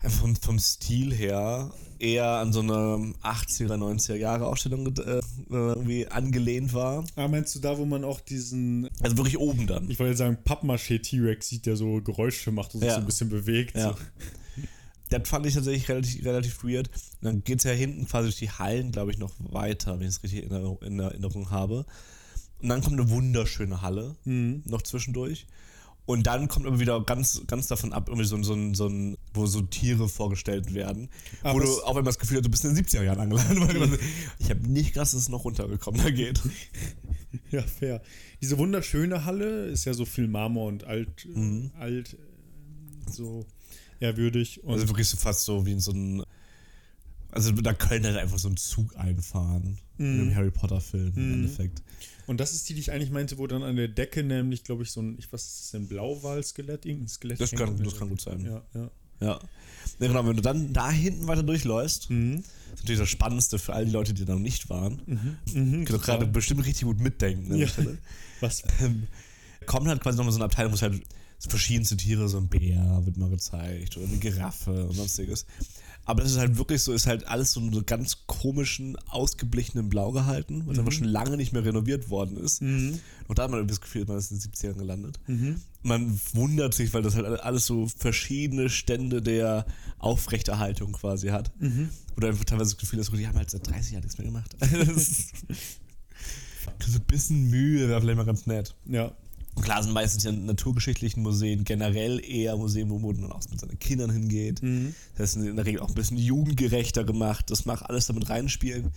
[0.00, 6.74] vom, vom Stil her eher an so eine 80er, 90er Jahre Ausstellung äh, irgendwie angelehnt
[6.74, 7.04] war.
[7.16, 9.90] Ah, meinst du da, wo man auch diesen, Also wirklich oben dann.
[9.90, 12.94] ich wollte jetzt sagen, Pappmaché-T-Rex sieht, der so Geräusche macht und sich Ja.
[12.96, 13.76] so ein bisschen bewegt?
[13.76, 13.92] Ja.
[13.92, 13.96] So.
[15.08, 16.88] Das fand ich tatsächlich relativ, relativ weird.
[16.88, 20.08] Und dann geht es ja hinten quasi durch die Hallen, glaube ich, noch weiter, wenn
[20.08, 21.86] ich es richtig in Erinnerung, in Erinnerung habe.
[22.60, 24.62] Und dann kommt eine wunderschöne Halle Mhm.
[24.66, 25.46] noch zwischendurch.
[26.06, 28.86] Und dann kommt aber wieder ganz, ganz davon ab, irgendwie so, ein- so, ein- so
[28.86, 31.08] ein, wo so Tiere vorgestellt werden.
[31.42, 33.98] Aber wo du auch einmal das Gefühl hast, du bist in den 70er Jahren man-
[34.38, 36.40] ich habe nicht krass, dass es noch runtergekommen da geht.
[37.50, 38.00] Ja, fair.
[38.40, 41.70] Diese wunderschöne Halle ist ja so viel Marmor und alt, Mhm.
[41.78, 43.44] alt äh, so
[44.00, 44.64] ehrwürdig.
[44.64, 46.22] Und Also wirklich so fast so wie in so ein.
[47.36, 49.78] Also da könnte halt einfach so ein Zug einfahren.
[49.98, 51.82] In einem Harry Potter-Film im Endeffekt.
[52.26, 54.82] Und das ist die, die ich eigentlich meinte, wo dann an der Decke nämlich, glaube
[54.82, 56.84] ich, so ein, ich, was ist das denn, Blauwal-Skelett?
[56.84, 57.40] Irgendein Skelett.
[57.40, 58.40] Das kann, das kann gut sein.
[58.44, 58.90] Ja, ja.
[59.20, 59.40] Ja.
[60.00, 62.38] Ja, genau, wenn du dann da hinten weiter durchläufst, Mhm.
[62.74, 65.00] ist natürlich das Spannendste für all die Leute, die da noch nicht waren.
[65.54, 67.50] Mhm, Die doch gerade bestimmt richtig gut mitdenken.
[67.56, 67.68] der Ja.
[68.40, 68.62] Was?
[68.82, 69.06] Ähm,
[69.64, 71.00] kommt halt quasi nochmal so eine Abteilung, wo es halt
[71.38, 75.46] verschiedenste Tiere, so ein Bär wird mal gezeigt oder eine Giraffe und sonstiges.
[76.06, 79.88] Aber das ist halt wirklich so, ist halt alles so in so ganz komischen, ausgeblichenen
[79.88, 82.62] Blau gehalten, weil es einfach schon lange nicht mehr renoviert worden ist.
[82.62, 85.18] Und da hat man irgendwie das Gefühl, man ist in den 70ern gelandet.
[85.82, 89.66] Man wundert sich, weil das halt alles so verschiedene Stände der
[89.98, 91.50] Aufrechterhaltung quasi hat.
[92.14, 94.26] Wo du einfach teilweise das Gefühl hast, die haben halt seit 30 Jahren nichts mehr
[94.26, 94.54] gemacht.
[94.60, 95.32] das ist,
[96.86, 98.74] so ein bisschen Mühe wäre vielleicht mal ganz nett.
[98.86, 99.12] Ja.
[99.56, 103.78] Und klar sind meistens ja naturgeschichtlichen Museen generell eher Museen, wo man auch mit seinen
[103.78, 104.60] Kindern hingeht.
[105.16, 107.50] Das ist in der Regel auch ein bisschen jugendgerechter gemacht.
[107.50, 108.92] Das mag alles damit reinspielen.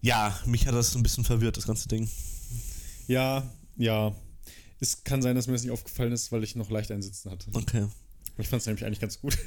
[0.00, 2.08] Ja, mich hat das ein bisschen verwirrt, das ganze Ding.
[3.06, 4.12] Ja, ja.
[4.80, 7.48] Es kann sein, dass mir das nicht aufgefallen ist, weil ich noch leicht einsitzen hatte.
[7.52, 7.86] Okay.
[8.38, 9.38] Ich fand es nämlich eigentlich ganz gut.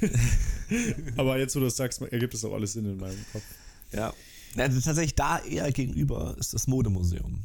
[1.16, 3.44] Aber jetzt, wo du das sagst, ergibt es auch alles Sinn in meinem Kopf.
[3.92, 4.14] Ja.
[4.54, 7.44] ja also tatsächlich da eher gegenüber ist das Modemuseum.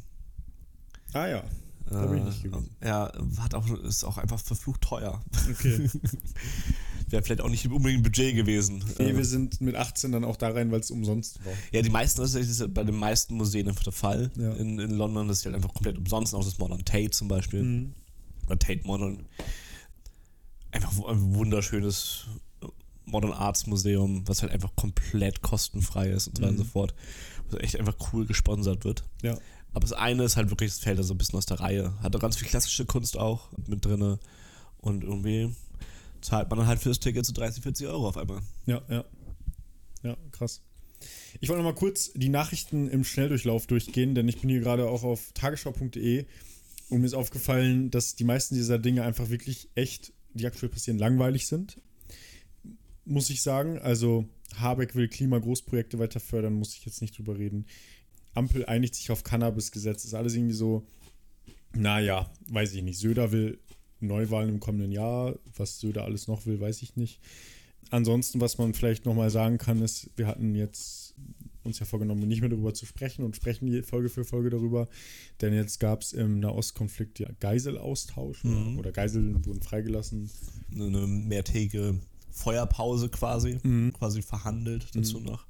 [1.12, 1.44] Ah ja,
[1.90, 2.70] da bin ich nicht Äh, gewesen.
[2.82, 5.22] Ja, hat auch, ist auch einfach verflucht teuer.
[5.50, 5.88] Okay.
[7.08, 8.84] Wäre vielleicht auch nicht unbedingt ein Budget gewesen.
[8.98, 11.52] Nee, Äh, wir sind mit 18 dann auch da rein, weil es umsonst war.
[11.72, 14.52] Ja, die meisten, das ist ja bei den meisten Museen einfach der Fall Ja.
[14.52, 15.26] in, in London.
[15.26, 17.62] Das ist halt einfach komplett umsonst, auch das Modern Tate zum Beispiel.
[17.64, 17.94] Mhm.
[18.46, 19.26] Oder Tate Modern.
[20.70, 22.26] Einfach ein wunderschönes
[23.06, 26.94] Modern Arts Museum, was halt einfach komplett kostenfrei ist und so weiter und so fort.
[27.50, 29.02] Was echt einfach cool gesponsert wird.
[29.22, 29.36] Ja.
[29.72, 31.94] Aber das eine ist halt wirklich, das fällt da so ein bisschen aus der Reihe.
[32.02, 34.18] Hat auch ganz viel klassische Kunst auch mit drinne.
[34.78, 35.54] Und irgendwie
[36.20, 38.40] zahlt man dann halt für das Ticket so 30, 40 Euro auf einmal.
[38.66, 39.04] Ja, ja.
[40.02, 40.62] Ja, krass.
[41.40, 44.88] Ich wollte noch mal kurz die Nachrichten im Schnelldurchlauf durchgehen, denn ich bin hier gerade
[44.88, 46.26] auch auf tagesschau.de
[46.90, 50.98] und mir ist aufgefallen, dass die meisten dieser Dinge einfach wirklich echt, die aktuell passieren,
[50.98, 51.80] langweilig sind.
[53.04, 53.78] Muss ich sagen.
[53.78, 57.66] Also, Habeck will Klimagroßprojekte weiter fördern, muss ich jetzt nicht drüber reden.
[58.34, 60.04] Ampel einigt sich auf Cannabisgesetz.
[60.04, 60.86] Ist alles irgendwie so,
[61.74, 62.98] naja, weiß ich nicht.
[62.98, 63.58] Söder will
[64.00, 65.38] Neuwahlen im kommenden Jahr.
[65.56, 67.20] Was Söder alles noch will, weiß ich nicht.
[67.90, 71.14] Ansonsten, was man vielleicht nochmal sagen kann, ist, wir hatten jetzt
[71.62, 74.88] uns ja vorgenommen, nicht mehr darüber zu sprechen und sprechen Folge für Folge darüber.
[75.40, 78.78] Denn jetzt gab es im Nahostkonflikt ja Geiselaustausch Mhm.
[78.78, 80.30] oder Geiseln wurden freigelassen.
[80.72, 81.98] eine mehrtägige
[82.30, 83.92] Feuerpause quasi, Mhm.
[83.92, 85.46] quasi verhandelt dazu noch.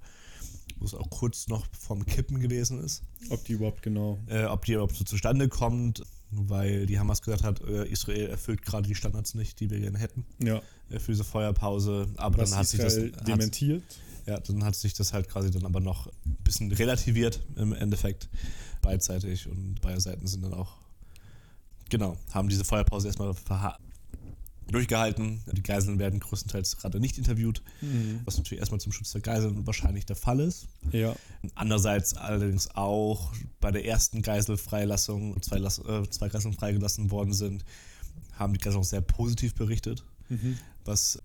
[0.80, 3.02] Wo es auch kurz noch vorm Kippen gewesen ist.
[3.28, 4.18] Ob die überhaupt genau.
[4.26, 8.62] Äh, ob die überhaupt so zustande kommt, weil die Hamas gesagt hat, äh, Israel erfüllt
[8.62, 12.08] gerade die Standards nicht, die wir gerne hätten Ja, äh, für diese Feuerpause.
[12.16, 12.96] Aber was dann hat sich das.
[13.26, 13.82] Dementiert.
[14.26, 18.28] ja, dann hat sich das halt quasi dann aber noch ein bisschen relativiert im Endeffekt
[18.82, 20.78] beidseitig und beide Seiten sind dann auch,
[21.90, 23.78] genau, haben diese Feuerpause erstmal verha
[24.70, 25.42] durchgehalten.
[25.52, 28.20] Die Geiseln werden größtenteils gerade nicht interviewt, Mhm.
[28.24, 30.68] was natürlich erstmal zum Schutz der Geiseln wahrscheinlich der Fall ist.
[30.92, 31.14] Ja.
[31.54, 37.64] Andererseits allerdings auch bei der ersten Geiselfreilassung, zwei, Lass äh, zwei Geiseln freigelassen worden sind,
[38.32, 40.58] haben die Geiseln auch sehr positiv berichtet, Mhm.
[40.84, 41.22] was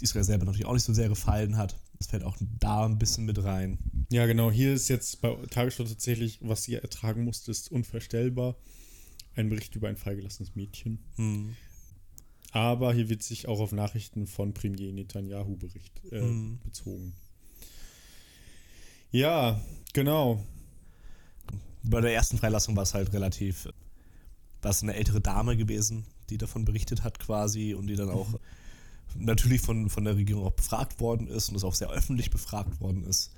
[0.00, 1.76] Israel selber natürlich auch nicht so sehr gefallen hat.
[1.98, 3.78] Das fällt auch da ein bisschen mit rein.
[4.10, 4.50] Ja, genau.
[4.50, 8.54] Hier ist jetzt bei Tagesschau tatsächlich, was sie ertragen musste, ist unvorstellbar.
[9.34, 10.98] Ein Bericht über ein freigelassenes Mädchen.
[11.16, 11.56] Hm.
[12.52, 16.58] Aber hier wird sich auch auf Nachrichten von Premier Netanyahu Bericht äh, Mhm.
[16.64, 17.12] bezogen.
[19.10, 19.60] Ja,
[19.92, 20.44] genau.
[21.82, 23.68] Bei der ersten Freilassung war es halt relativ,
[24.62, 28.28] war es eine ältere Dame gewesen, die davon berichtet hat quasi und die dann auch
[29.16, 32.80] natürlich von, von der Regierung auch befragt worden ist und das auch sehr öffentlich befragt
[32.80, 33.30] worden ist.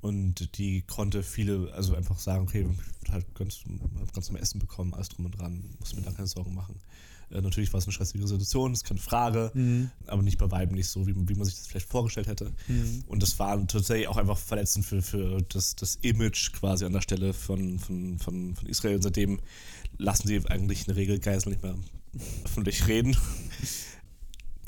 [0.00, 2.66] Und die konnte viele, also einfach sagen, okay,
[3.02, 3.60] ich hab halt ganz,
[4.00, 6.76] hab ganz zum Essen bekommen, alles drum und dran, muss mir da keine Sorgen machen.
[7.32, 9.52] Äh, natürlich war es eine stressige Situation, ist keine Frage,
[10.06, 12.52] aber nicht bei Weitem nicht so, wie, wie man sich das vielleicht vorgestellt hätte.
[13.06, 17.00] Und das war tatsächlich auch einfach verletzend für, für das, das Image quasi an der
[17.00, 19.02] Stelle von, von, von, von Israel.
[19.02, 19.40] Seitdem
[19.98, 21.74] lassen sie eigentlich eine Regel Geisel nicht mehr
[22.44, 23.16] öffentlich reden.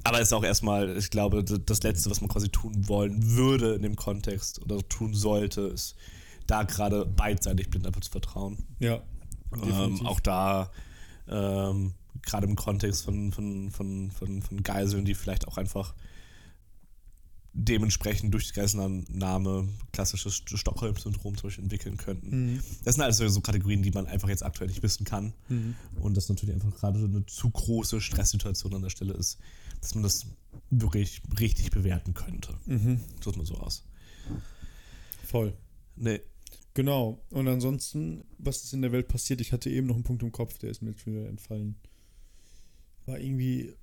[0.04, 3.74] Aber es ist auch erstmal, ich glaube, das Letzte, was man quasi tun wollen würde
[3.74, 5.96] in dem Kontext oder tun sollte, ist
[6.46, 8.58] da gerade beidseitig blind einfach zu vertrauen.
[8.80, 9.00] Ja.
[9.62, 10.70] Ähm, auch da,
[11.26, 11.94] ähm,
[12.26, 15.94] gerade im Kontext von, von, von, von, von Geiseln, die vielleicht auch einfach
[17.54, 22.54] dementsprechend durch die Geiselnahme klassisches Stockholm-Syndrom zum Beispiel entwickeln könnten.
[22.54, 22.60] Mhm.
[22.84, 25.32] Das sind alles so Kategorien, die man einfach jetzt aktuell nicht wissen kann.
[25.48, 25.76] Mhm.
[26.00, 29.38] Und das natürlich einfach gerade eine zu große Stresssituation an der Stelle ist,
[29.80, 30.26] dass man das
[30.70, 32.54] wirklich richtig bewerten könnte.
[32.66, 33.00] Mhm.
[33.22, 33.84] So sieht man so aus.
[35.24, 35.56] Voll.
[35.94, 36.20] Nee.
[36.74, 37.22] Genau.
[37.30, 39.40] Und ansonsten, was ist in der Welt passiert?
[39.40, 41.76] Ich hatte eben noch einen Punkt im Kopf, der ist mir jetzt wieder entfallen.
[43.06, 43.74] War irgendwie.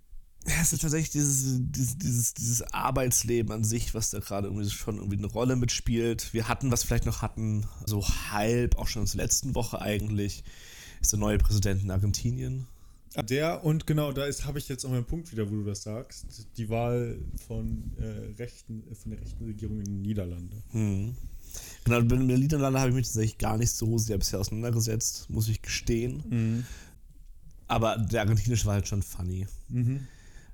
[0.48, 4.68] Ja, es ist tatsächlich dieses, dieses, dieses, dieses Arbeitsleben an sich, was da gerade irgendwie
[4.72, 6.34] schon irgendwie eine Rolle mitspielt.
[6.34, 10.44] Wir hatten, was vielleicht noch hatten, so halb, auch schon zur letzten Woche eigentlich,
[11.00, 12.66] ist der neue Präsident in Argentinien.
[13.30, 15.84] Der und genau, da ist habe ich jetzt auch meinen Punkt wieder, wo du das
[15.84, 16.48] sagst.
[16.56, 20.64] Die Wahl von äh, rechten, äh, von der rechten Regierung in den Niederlanden.
[20.72, 21.16] Hm.
[21.84, 25.50] Genau, mit den Niederlanden habe ich mich tatsächlich gar nicht so sehr bisher auseinandergesetzt, muss
[25.50, 26.24] ich gestehen.
[26.30, 26.66] Mhm.
[27.72, 29.48] Aber der argentinische war halt schon funny.
[29.70, 30.08] Mhm.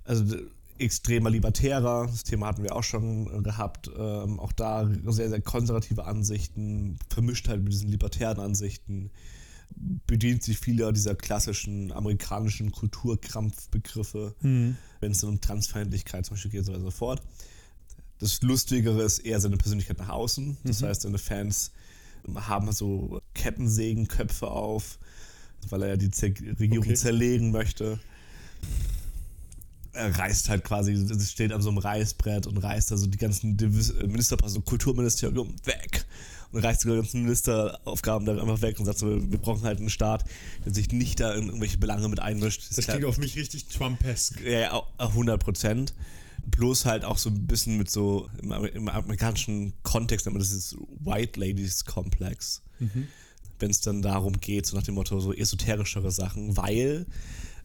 [0.04, 0.36] Also
[0.78, 3.90] extremer Libertärer, das Thema hatten wir auch schon äh, gehabt.
[3.98, 9.10] Ähm, auch da sehr, sehr konservative Ansichten, vermischt halt mit diesen libertären Ansichten,
[10.06, 14.78] bedient sich vieler dieser klassischen amerikanischen Kulturkrampfbegriffe, Mhm.
[15.00, 17.22] wenn es dann um Transfeindlichkeit zum Beispiel geht und so weiter und so fort.
[18.20, 20.58] Das Lustigere ist eher seine Persönlichkeit nach außen.
[20.64, 21.72] Das heißt, seine Fans
[22.36, 25.00] haben so Kettensägenköpfe auf,
[25.70, 26.28] weil er ja die Zer
[26.60, 26.94] Regierung Okay.
[26.96, 28.00] zerlegen möchte.
[29.94, 33.58] Er reißt halt quasi, es steht an so einem Reißbrett und reißt also die ganzen
[33.60, 36.06] äh, Ministerposten, Kulturministerium weg
[36.52, 39.90] und reißt die ganzen Ministeraufgaben da einfach weg und sagt so, wir brauchen halt einen
[39.90, 40.24] Staat,
[40.66, 42.64] der sich nicht da in irgendwelche Belange mit einmischt.
[42.76, 44.40] Das klingt auf mich richtig Trumpesk.
[44.42, 45.94] Ja, ja, au- 100 Prozent.
[46.46, 50.50] Bloß halt auch so ein bisschen mit so, im, im amerikanischen Kontext nennt man das
[50.50, 52.62] dieses White Ladies Complex.
[53.60, 57.06] Wenn es dann darum geht, so nach dem Motto, so esoterischere Sachen, weil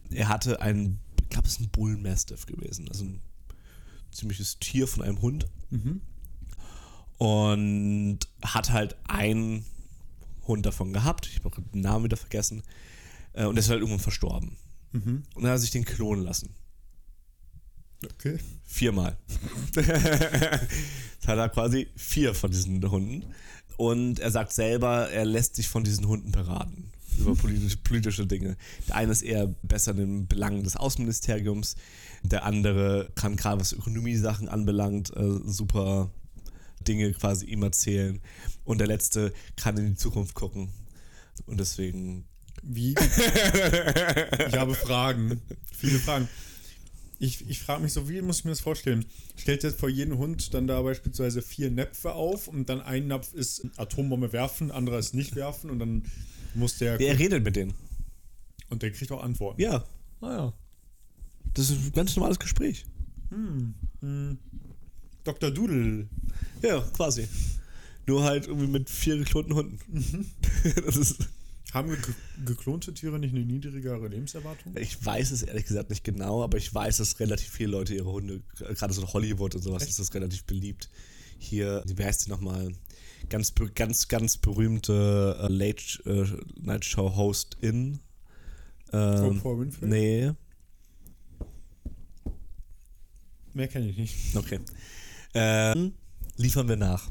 [0.09, 3.21] er hatte ein, ich glaube, es ist ein Bullmastiff gewesen, also ein
[4.11, 5.47] ziemliches Tier von einem Hund.
[7.17, 9.65] Und hat halt einen
[10.47, 12.63] Hund davon gehabt, ich habe auch den Namen wieder vergessen,
[13.33, 14.57] äh, und der ist halt irgendwann verstorben.
[15.35, 16.49] Und dann hat er sich den klonen lassen.
[18.03, 18.37] Okay.
[18.65, 19.17] Viermal.
[19.75, 23.23] Jetzt hat er quasi vier von diesen Hunden.
[23.83, 28.55] Und er sagt selber, er lässt sich von diesen Hunden beraten über politische, politische Dinge.
[28.87, 31.75] Der eine ist eher besser in den Belangen des Außenministeriums.
[32.23, 36.09] Der andere kann gerade was Ökonomiesachen anbelangt, äh, super
[36.87, 38.21] Dinge quasi ihm erzählen.
[38.63, 40.69] Und der letzte kann in die Zukunft gucken.
[41.45, 42.23] Und deswegen
[42.61, 42.91] Wie?
[44.47, 45.41] ich habe Fragen.
[45.75, 46.29] Viele Fragen.
[47.19, 49.05] Ich, ich frage mich so, wie muss ich mir das vorstellen?
[49.37, 53.33] Stellt jetzt vor jedem Hund dann da beispielsweise vier Näpfe auf und dann ein Napf
[53.33, 56.03] ist Atombombe werfen, anderer ist nicht werfen und dann
[56.55, 56.99] muss der.
[56.99, 57.73] er redet mit denen.
[58.69, 59.61] Und der kriegt auch Antworten.
[59.61, 59.83] Ja,
[60.21, 60.53] Naja.
[61.53, 62.85] das ist ein ganz normales Gespräch.
[65.23, 65.51] Dr.
[65.51, 66.07] Doodle.
[66.61, 67.27] Ja, quasi.
[68.05, 70.31] Nur halt irgendwie mit vier geklonten Hunden.
[70.85, 71.29] das ist,
[71.73, 72.13] Haben ge
[72.45, 74.77] geklonte Tiere nicht eine niedrigere Lebenserwartung?
[74.77, 78.11] ich weiß es ehrlich gesagt nicht genau, aber ich weiß, dass relativ viele Leute ihre
[78.11, 80.89] Hunde, gerade so in Hollywood und sowas, ist das relativ beliebt.
[81.39, 82.73] Hier, wie heißt die nochmal?
[83.29, 87.99] Ganz, ganz, ganz berühmte äh, Late äh, Night Show Hostin.
[88.91, 89.87] Ähm, Oprah Winfrey?
[89.87, 90.31] Nee.
[93.53, 94.35] Mehr kenne ich nicht.
[94.35, 94.59] Okay.
[95.33, 95.93] Ähm,
[96.37, 97.09] liefern wir nach.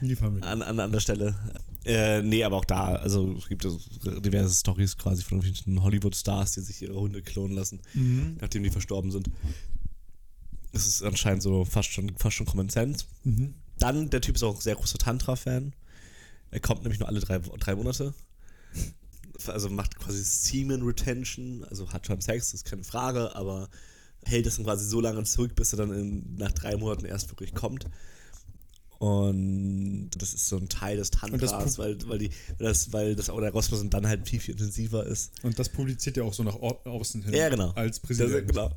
[0.00, 0.44] Liefern wir.
[0.44, 1.34] An, an, an der Stelle.
[1.88, 6.60] Äh, nee, aber auch da, also es gibt diverse Stories quasi von irgendwelchen Hollywood-Stars, die
[6.60, 8.36] sich ihre Hunde klonen lassen, Mhm.
[8.42, 9.30] nachdem die verstorben sind.
[10.72, 13.06] Das ist anscheinend so fast schon, fast schon Common Sense.
[13.24, 13.54] Mhm.
[13.78, 15.72] Dann, der Typ ist auch ein sehr großer Tantra-Fan.
[16.50, 18.12] Er kommt nämlich nur alle drei, drei Monate.
[19.46, 23.70] Also macht quasi Semen Retention, also hat schon Sex, das ist keine Frage, aber
[24.24, 27.30] hält das dann quasi so lange zurück, bis er dann in, nach drei Monaten erst
[27.30, 27.86] wirklich kommt.
[28.98, 33.14] Und das ist so ein Teil des das Tantras, weil, weil, die, weil das, weil
[33.14, 35.30] das Orgasmus dann halt viel, viel intensiver ist.
[35.44, 37.32] Und das publiziert er auch so nach au- außen hin.
[37.34, 37.70] Ja, genau.
[37.76, 38.48] Als Das, Präsident.
[38.48, 38.70] genau.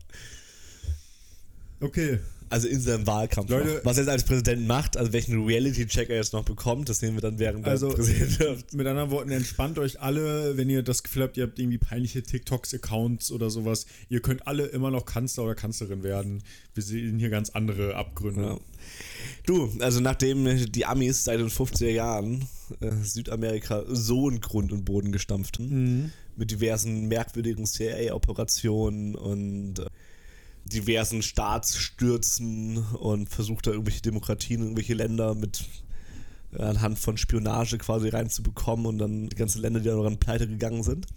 [1.80, 2.20] Okay.
[2.52, 3.50] Also in seinem Wahlkampf.
[3.50, 3.82] Leute-.
[3.84, 7.16] Was er jetzt als Präsident macht, also welchen Reality-Check er jetzt noch bekommt, das sehen
[7.16, 8.74] wir dann während der Also- Präsidentschaft.
[8.74, 12.22] Mit anderen Worten, entspannt euch alle, wenn ihr das Gefühl habt, ihr habt irgendwie peinliche
[12.24, 13.86] TikToks-Accounts oder sowas.
[14.10, 16.44] Ihr könnt alle immer noch Kanzler oder Kanzlerin werden.
[16.74, 18.42] Wir sehen hier ganz andere Abgründe.
[18.44, 18.60] Ja.
[19.46, 22.46] Du, also nachdem die Amis seit den 50er Jahren
[22.80, 29.86] äh, Südamerika so in Grund und Boden gestampft haben, mit diversen merkwürdigen CIA-Operationen und äh,
[30.74, 35.64] diversen Staatsstürzen und versucht da irgendwelche Demokratien, irgendwelche Länder mit
[36.54, 40.84] äh, anhand von Spionage quasi reinzubekommen und dann die ganzen Länder, die daran pleite gegangen
[40.84, 41.08] sind.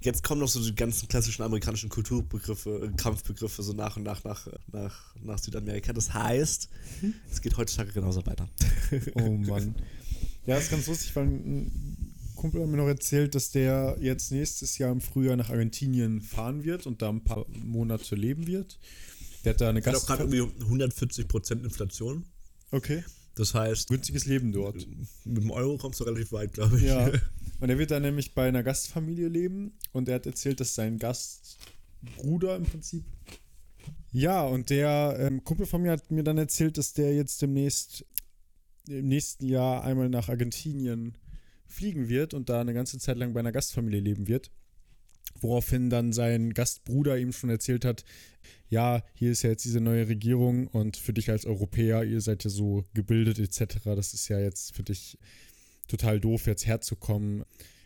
[0.00, 4.22] Jetzt kommen noch so die ganzen klassischen amerikanischen Kulturbegriffe, äh, Kampfbegriffe so nach und nach
[4.24, 5.92] nach, nach, nach Südamerika.
[5.92, 6.68] Das heißt,
[7.30, 8.48] es geht heutzutage genauso weiter.
[9.14, 9.74] Oh Mann.
[10.46, 11.95] Ja, ist ganz lustig, weil ein
[12.36, 16.64] Kumpel hat mir noch erzählt, dass der jetzt nächstes Jahr im Frühjahr nach Argentinien fahren
[16.64, 18.78] wird und da ein paar Monate leben wird.
[19.44, 20.06] Der hat da eine Gast...
[20.06, 22.24] gerade irgendwie 140% Inflation.
[22.70, 23.02] Okay.
[23.34, 24.86] Das heißt, Günstiges Leben dort.
[25.24, 26.84] mit dem Euro kommst du relativ weit, glaube ich.
[26.84, 27.10] Ja.
[27.60, 30.98] Und er wird dann nämlich bei einer Gastfamilie leben und er hat erzählt, dass sein
[30.98, 33.04] Gastbruder im Prinzip.
[34.12, 38.04] Ja, und der ähm, Kumpel von mir hat mir dann erzählt, dass der jetzt demnächst
[38.88, 41.16] im nächsten Jahr einmal nach Argentinien
[41.76, 44.50] fliegen wird und da eine ganze Zeit lang bei einer Gastfamilie leben wird.
[45.40, 48.04] Woraufhin dann sein Gastbruder ihm schon erzählt hat,
[48.68, 52.44] ja, hier ist ja jetzt diese neue Regierung und für dich als Europäer, ihr seid
[52.44, 55.18] ja so gebildet etc., das ist ja jetzt für dich
[55.88, 57.44] total doof, jetzt herzukommen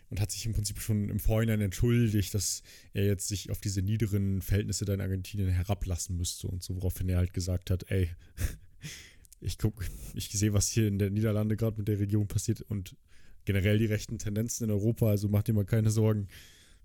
[0.09, 3.81] und hat sich im Prinzip schon im Vorhinein entschuldigt, dass er jetzt sich auf diese
[3.81, 8.09] niederen Verhältnisse da in Argentinien herablassen müsste und so, woraufhin er halt gesagt hat, ey,
[9.41, 12.95] ich guck, ich sehe, was hier in der Niederlande gerade mit der Regierung passiert und
[13.45, 16.27] generell die rechten Tendenzen in Europa, also macht dir mal keine Sorgen,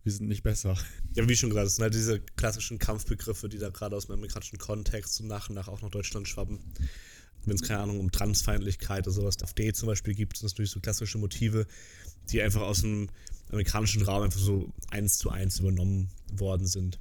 [0.02, 0.76] wir sind nicht besser.
[1.14, 4.14] Ja, wie schon gesagt, das sind halt diese klassischen Kampfbegriffe, die da gerade aus dem
[4.14, 6.60] amerikanischen Kontext so nach und nach auch nach Deutschland schwappen.
[7.44, 10.70] Wenn es keine Ahnung um Transfeindlichkeit oder sowas, AfD zum Beispiel gibt, sind das natürlich
[10.70, 11.66] so klassische Motive,
[12.30, 13.08] die einfach aus dem
[13.50, 16.98] amerikanischen Raum einfach so eins zu eins übernommen worden sind.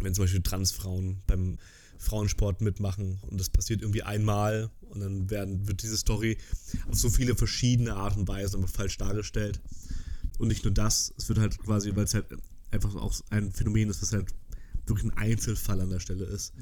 [0.00, 1.58] Wenn zum Beispiel Transfrauen beim
[1.98, 6.38] Frauensport mitmachen und das passiert irgendwie einmal und dann werden, wird diese Story
[6.88, 9.60] auf so viele verschiedene Arten und Weisen aber falsch dargestellt.
[10.38, 12.26] Und nicht nur das, es wird halt quasi, weil es halt
[12.70, 14.32] einfach auch ein Phänomen ist, was halt
[14.86, 16.52] wirklich ein Einzelfall an der Stelle ist,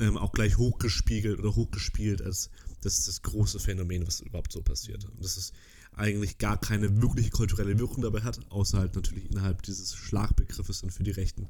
[0.00, 2.50] ähm, auch gleich hochgespiegelt oder hochgespielt als
[2.82, 5.04] das ist das große Phänomen, was überhaupt so passiert.
[5.04, 5.52] Und das ist
[5.92, 10.90] eigentlich gar keine wirkliche kulturelle Wirkung dabei hat, außer halt natürlich innerhalb dieses Schlagbegriffes dann
[10.90, 11.48] für die Rechten.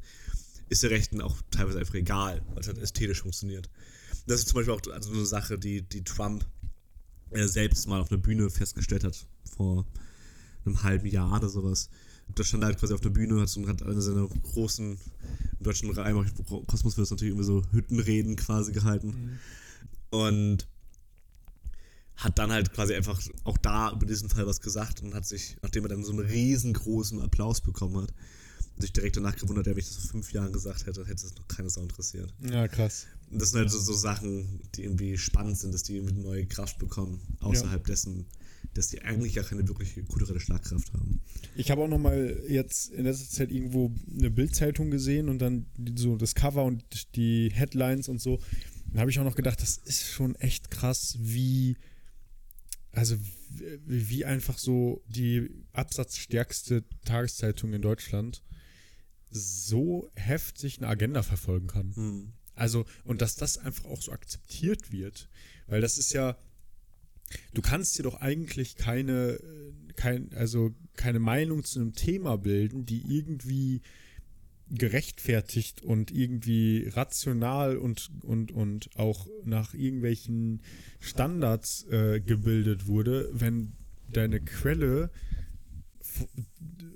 [0.70, 3.68] Ist der Rechten auch teilweise einfach egal, weil es halt ästhetisch funktioniert.
[4.26, 6.46] Das ist zum Beispiel auch also eine Sache, die, die Trump
[7.30, 9.86] äh, selbst mal auf einer Bühne festgestellt hat, vor
[10.64, 11.90] einem halben Jahr oder sowas.
[12.34, 14.92] Da stand er halt quasi auf der Bühne hat, und hat eine seiner großen,
[15.58, 19.40] im deutschen Kosmos wird es natürlich irgendwie so Hüttenreden quasi gehalten.
[20.10, 20.68] Und
[22.16, 25.56] hat dann halt quasi einfach auch da über diesen Fall was gesagt und hat sich,
[25.62, 28.12] nachdem er dann so einen riesengroßen Applaus bekommen hat,
[28.78, 31.48] sich direkt danach gewundert, wenn ich das vor fünf Jahren gesagt hätte, hätte es noch
[31.48, 32.32] keine Sau interessiert.
[32.50, 33.06] Ja, krass.
[33.30, 36.22] Und das sind halt so, so Sachen, die irgendwie spannend sind, dass die irgendwie eine
[36.22, 38.26] neue Kraft bekommen, außerhalb dessen,
[38.74, 41.20] dass die eigentlich gar keine wirkliche kulturelle Schlagkraft haben.
[41.56, 45.66] Ich habe auch noch mal jetzt in letzter Zeit irgendwo eine Bildzeitung gesehen und dann
[45.96, 48.40] so das Cover und die Headlines und so.
[48.92, 51.76] Da habe ich auch noch gedacht, das ist schon echt krass, wie
[52.92, 53.16] also
[53.86, 58.42] wie einfach so die absatzstärkste Tageszeitung in Deutschland
[59.30, 61.94] so heftig eine Agenda verfolgen kann.
[61.94, 62.32] Hm.
[62.54, 65.28] Also, und dass das einfach auch so akzeptiert wird.
[65.66, 66.36] Weil das ist ja,
[67.54, 72.84] du kannst dir doch eigentlich keine, äh, kein, also keine Meinung zu einem Thema bilden,
[72.84, 73.82] die irgendwie
[74.70, 80.62] gerechtfertigt und irgendwie rational und, und, und auch nach irgendwelchen
[81.00, 83.72] Standards äh, gebildet wurde, wenn
[84.08, 85.10] deine Quelle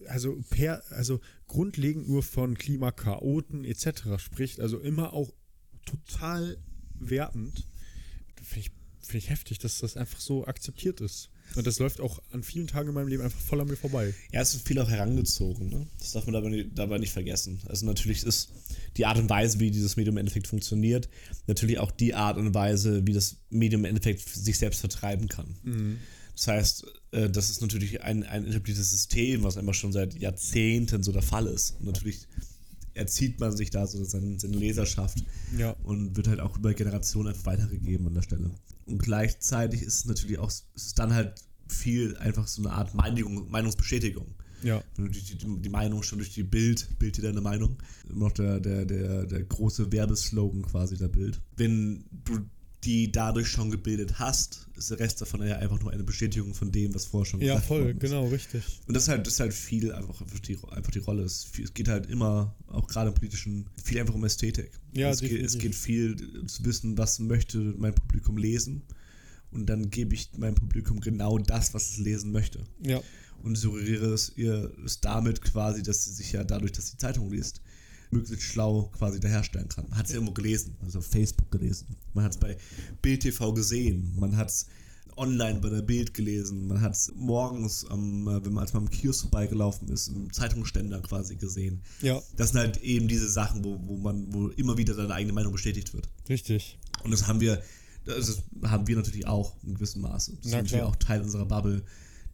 [0.08, 4.18] also per, also grundlegend nur von Klimakaoten etc.
[4.18, 5.32] spricht, also immer auch
[5.86, 6.58] total
[6.98, 7.66] wertend,
[8.42, 8.70] finde ich,
[9.00, 11.30] find ich heftig, dass das einfach so akzeptiert ist.
[11.56, 14.14] Und das läuft auch an vielen Tagen in meinem Leben einfach voll an mir vorbei.
[14.32, 15.86] Ja, es wird viel auch herangezogen, ne?
[15.98, 17.60] Das darf man dabei nicht, dabei nicht vergessen.
[17.66, 18.50] Also natürlich ist
[18.96, 21.08] die Art und Weise, wie dieses Medium im Endeffekt funktioniert,
[21.46, 25.56] natürlich auch die Art und Weise, wie das Medium im Endeffekt sich selbst vertreiben kann.
[25.62, 25.98] Mhm.
[26.36, 31.02] Das heißt, äh, das ist natürlich ein, ein etabliertes System, was einfach schon seit Jahrzehnten
[31.02, 31.76] so der Fall ist.
[31.78, 32.26] Und natürlich
[32.94, 35.18] erzieht man sich da so seine, seine Leserschaft
[35.56, 35.70] Ja.
[35.82, 38.50] und wird halt auch über Generationen einfach weitergegeben an der Stelle.
[38.86, 41.34] Und gleichzeitig ist es natürlich auch, ist es dann halt
[41.68, 44.26] viel einfach so eine Art Meinung, Meinungsbestätigung.
[44.62, 44.82] Ja.
[44.96, 47.76] Wenn du die, die, die Meinung schon durch die Bild, Bild dir deine Meinung,
[48.08, 51.40] immer noch der, der, der, der große Werbeslogan quasi der Bild.
[51.56, 52.38] Wenn du
[52.84, 56.70] die dadurch schon gebildet hast, ist der Rest davon ja einfach nur eine Bestätigung von
[56.70, 58.00] dem, was vorher schon Ja, gesagt voll, worden ist.
[58.00, 58.62] genau, richtig.
[58.86, 61.22] Und das ist halt, das ist halt viel einfach, einfach, die, einfach die Rolle.
[61.22, 64.70] Es, es geht halt immer, auch gerade im politischen, viel einfach um Ästhetik.
[64.92, 66.16] Ja, es, geht, es geht viel
[66.46, 68.82] zu wissen, was möchte mein Publikum lesen.
[69.50, 72.64] Und dann gebe ich meinem Publikum genau das, was es lesen möchte.
[72.82, 73.00] Ja.
[73.42, 77.30] Und suggeriere es ihr es damit quasi, dass sie sich ja dadurch, dass sie Zeitung
[77.30, 77.60] liest,
[78.14, 79.86] möglichst schlau quasi daherstellen kann.
[79.88, 81.96] Man hat es ja irgendwo gelesen, also auf Facebook gelesen.
[82.14, 82.56] Man hat es bei
[83.02, 84.14] Bild TV gesehen.
[84.18, 84.66] Man hat es
[85.16, 86.66] online bei der Bild gelesen.
[86.66, 90.32] Man hat es morgens, am, äh, wenn man als man am Kiosk vorbeigelaufen ist, im
[90.32, 91.82] Zeitungsständer quasi gesehen.
[92.02, 95.32] Ja, Das sind halt eben diese Sachen, wo, wo man, wo immer wieder seine eigene
[95.32, 96.08] Meinung bestätigt wird.
[96.28, 96.78] richtig.
[97.04, 97.62] Und das haben wir,
[98.06, 100.32] das haben wir natürlich auch in gewissem Maße.
[100.42, 100.88] Das Na ist natürlich klar.
[100.88, 101.82] auch Teil unserer Bubble,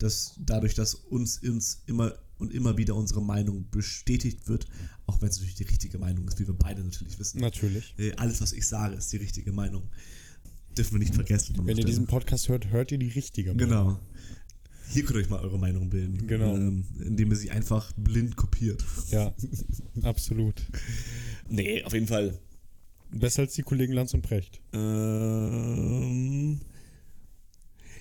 [0.00, 4.66] dass dadurch, dass uns ins immer und immer wieder unsere Meinung bestätigt wird,
[5.06, 7.40] auch wenn es natürlich die richtige Meinung ist, wie wir beide natürlich wissen.
[7.40, 7.94] Natürlich.
[7.98, 9.82] Äh, Alles, was ich sage, ist die richtige Meinung.
[10.76, 11.56] Dürfen wir nicht vergessen.
[11.64, 13.54] Wenn ihr diesen Podcast hört, hört ihr die richtige.
[13.54, 13.68] Meinung.
[13.68, 14.00] Genau.
[14.88, 16.26] Hier könnt ihr euch mal eure Meinung bilden.
[16.26, 16.56] Genau.
[16.56, 18.84] Ähm, indem ihr sie einfach blind kopiert.
[19.10, 19.34] Ja,
[20.02, 20.62] absolut.
[21.48, 22.38] Nee, auf jeden Fall.
[23.12, 24.60] Besser als die Kollegen Lanz und Precht.
[24.72, 26.60] Ähm,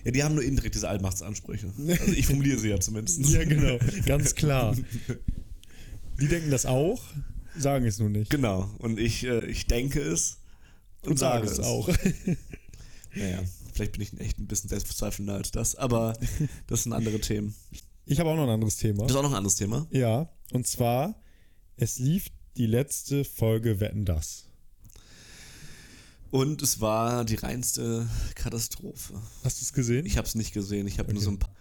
[0.03, 1.71] ja, die haben nur indirekt diese Allmachtsansprüche.
[1.77, 3.25] Also ich formuliere sie ja zumindest.
[3.29, 3.77] Ja, genau.
[4.05, 4.75] Ganz klar.
[6.19, 7.01] Die denken das auch,
[7.57, 8.29] sagen es nur nicht.
[8.29, 8.69] Genau.
[8.79, 10.39] Und ich, äh, ich denke es
[11.05, 11.89] und, sage es auch.
[13.15, 13.41] Naja,
[13.73, 16.15] vielleicht bin ich echt ein bisschen selbstbezweifelnder als das, aber
[16.67, 17.55] das sind andere Themen.
[18.05, 19.03] Ich habe auch noch ein anderes Thema.
[19.03, 19.87] Das ist auch noch ein anderes Thema.
[19.89, 21.19] Ja, und zwar,
[21.75, 22.27] es lief
[22.57, 24.48] die letzte Folge Wetten das.
[26.31, 29.15] Und es war die reinste Katastrophe.
[29.43, 30.05] Hast du es gesehen?
[30.05, 30.87] Ich habe es nicht gesehen.
[30.87, 31.25] Ich habe nur Okay.
[31.25, 31.55] so ein paar.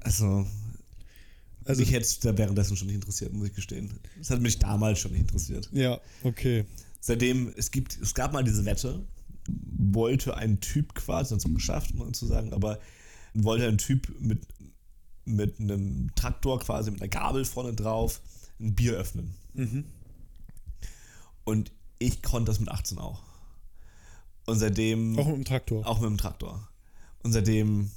[0.00, 0.46] Also,
[1.64, 3.92] also, mich hätte es da währenddessen schon nicht interessiert, muss ich gestehen.
[4.20, 5.68] Es hat mich damals schon nicht interessiert.
[5.72, 6.64] ja, okay.
[7.00, 9.04] Seitdem, es gibt, es gab mal diese Wette,
[9.48, 12.78] wollte ein Typ quasi, hat es geschafft, mal zu sagen, aber
[13.34, 14.46] wollte ein Typ mit,
[15.24, 18.20] mit einem Traktor quasi, mit einer Gabel vorne drauf,
[18.60, 19.34] ein Bier öffnen.
[19.54, 19.84] Mhm.
[21.44, 23.22] Und ich konnte das mit 18 auch.
[24.46, 25.86] Und seitdem, Auch mit dem Traktor.
[25.86, 26.68] auch mit dem Traktor.
[27.22, 27.90] Und seitdem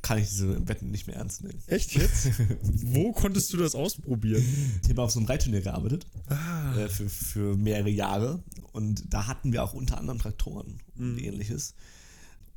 [0.00, 1.62] kann ich diese Wetten nicht mehr ernst nehmen.
[1.68, 2.30] Echt jetzt?
[2.62, 4.44] Wo konntest du das ausprobieren?
[4.82, 8.42] Ich habe auf so einem Reitturnier gearbeitet, Ah, äh, für, für mehrere Jahre.
[8.72, 11.74] Und da hatten wir auch unter anderem Traktoren und ähnliches.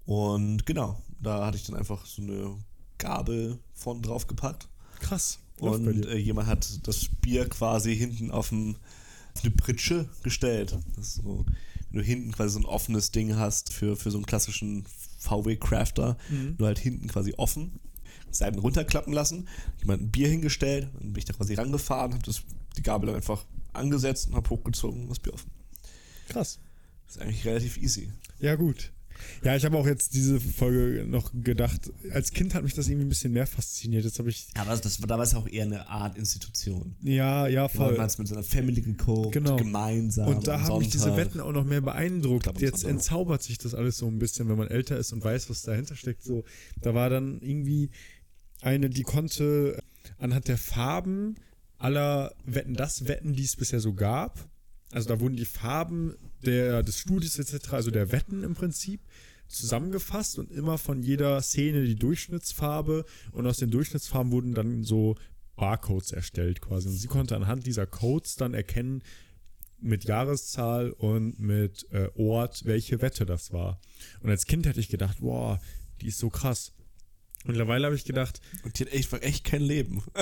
[0.05, 2.55] Und genau, da hatte ich dann einfach so eine
[2.97, 4.67] Gabel von drauf gepackt.
[4.99, 5.37] krass.
[5.59, 8.75] Und äh, jemand hat das Bier quasi hinten auf, dem,
[9.43, 10.77] eine Pritsche gestellt.
[10.95, 11.45] Das ist so,
[11.91, 14.85] wenn du hinten quasi so ein offenes Ding hast für, für so einen klassischen
[15.19, 16.55] VW-Crafter, Mhm.
[16.57, 17.79] nur halt hinten quasi offen.
[18.31, 19.47] Seiten runterklappen lassen,
[19.79, 22.31] jemand ein Bier hingestellt, dann bin ich da quasi rangefahren, habe
[22.77, 25.49] die Gabel dann einfach angesetzt und habe hochgezogen und das Bier offen.
[26.27, 26.59] Krass.
[27.07, 28.11] Das ist eigentlich relativ easy.
[28.39, 28.91] Ja, gut.
[29.43, 33.05] Ja, ich habe auch jetzt diese Folge noch gedacht, als Kind hat mich das irgendwie
[33.05, 34.03] ein bisschen mehr fasziniert.
[34.05, 34.47] Jetzt habe ich.
[34.55, 36.95] Aber das, da war es auch eher eine Art Institution.
[37.01, 37.93] Ja, ja, Voll.
[37.93, 39.55] Man hat mit seiner Family geguckt, Genau.
[39.55, 40.27] gemeinsam.
[40.27, 41.15] Und da haben mich diese.
[41.15, 42.43] Wetten auch noch mehr beeindruckt.
[42.43, 45.49] Glaub, Jetzt entzaubert sich das alles so ein bisschen, wenn man älter ist und weiß,
[45.49, 46.23] was dahinter steckt.
[46.23, 46.43] So,
[46.81, 47.89] da war dann irgendwie
[48.61, 49.81] eine, die konnte
[50.17, 51.35] anhand der Farben
[51.77, 54.49] aller Wetten, das Wetten, die es bisher so gab.
[54.91, 56.15] Also da wurden die Farben
[56.45, 59.01] der, des Studios etc., also der Wetten im Prinzip,
[59.47, 65.15] zusammengefasst und immer von jeder Szene die Durchschnittsfarbe und aus den Durchschnittsfarben wurden dann so
[65.55, 66.89] Barcodes erstellt quasi.
[66.89, 69.03] Und sie konnte anhand dieser Codes dann erkennen,
[69.79, 73.79] mit Jahreszahl und mit äh, Ort, welche Wette das war.
[74.21, 75.59] Und als Kind hätte ich gedacht, boah,
[76.01, 76.73] die ist so krass.
[77.45, 80.03] Mittlerweile habe ich gedacht, Und die hat echt, echt kein Leben.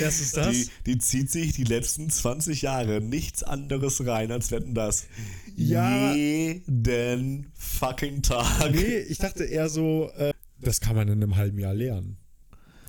[0.00, 0.50] Das ist das?
[0.52, 5.06] Die, die zieht sich die letzten 20 Jahre nichts anderes rein, als wetten das.
[5.56, 6.14] Ja.
[6.14, 8.72] Jeden fucking Tag.
[8.72, 12.18] nee, ich dachte eher so, äh, das kann man in einem halben Jahr lernen.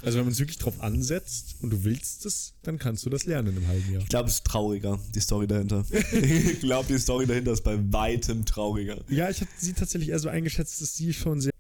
[0.02, 3.26] Also wenn man es wirklich drauf ansetzt und du willst es, dann kannst du das
[3.26, 4.04] lernen im halben Jahr.
[4.04, 5.84] Ich glaube, es ist trauriger, die Story dahinter.
[6.12, 9.04] ich glaube, die Story dahinter ist bei weitem trauriger.
[9.10, 11.52] Ja, ich habe sie tatsächlich eher so eingeschätzt, dass sie schon sehr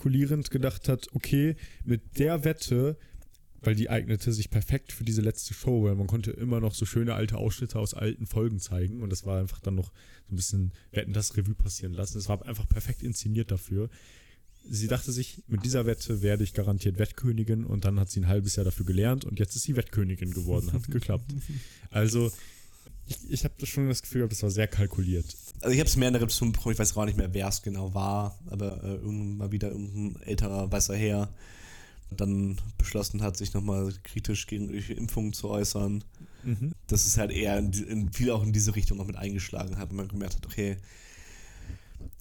[0.00, 2.96] kalkulierend gedacht hat, okay, mit der Wette,
[3.60, 6.86] weil die eignete sich perfekt für diese letzte Show, weil man konnte immer noch so
[6.86, 9.92] schöne alte Ausschnitte aus alten Folgen zeigen und das war einfach dann noch
[10.26, 12.18] so ein bisschen, wir hätten das Revue passieren lassen.
[12.18, 13.90] Es war einfach perfekt inszeniert dafür.
[14.68, 18.28] Sie dachte sich, mit dieser Wette werde ich garantiert Wettkönigin und dann hat sie ein
[18.28, 21.30] halbes Jahr dafür gelernt und jetzt ist sie Wettkönigin geworden, hat geklappt.
[21.92, 22.30] Also
[23.10, 25.26] ich, ich habe schon das Gefühl gehabt, das war sehr kalkuliert.
[25.60, 27.48] Also ich habe es mehr in der Repetition bekommen, ich weiß gar nicht mehr, wer
[27.48, 31.28] es genau war, aber äh, irgendwann mal wieder irgendein älterer weißer Herr
[32.10, 36.02] dann beschlossen hat, sich nochmal kritisch gegen Impfungen zu äußern.
[36.42, 36.72] Mhm.
[36.86, 39.90] Das ist halt eher in, in, viel auch in diese Richtung noch mit eingeschlagen hat,
[39.90, 40.76] und man gemerkt hat, okay,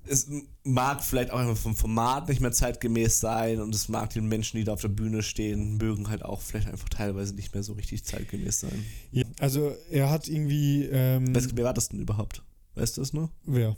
[0.09, 0.27] es
[0.63, 4.57] mag vielleicht auch einfach vom Format nicht mehr zeitgemäß sein und es mag den Menschen,
[4.57, 7.73] die da auf der Bühne stehen, mögen halt auch vielleicht einfach teilweise nicht mehr so
[7.73, 8.85] richtig zeitgemäß sein.
[9.11, 10.85] Ja, also er hat irgendwie.
[10.85, 12.43] Ähm, weißt, wer war das denn überhaupt?
[12.75, 13.29] Weißt du das noch?
[13.45, 13.77] Wer?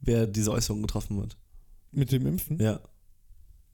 [0.00, 1.36] Wer diese Äußerung getroffen hat?
[1.90, 2.60] Mit dem Impfen?
[2.60, 2.80] Ja.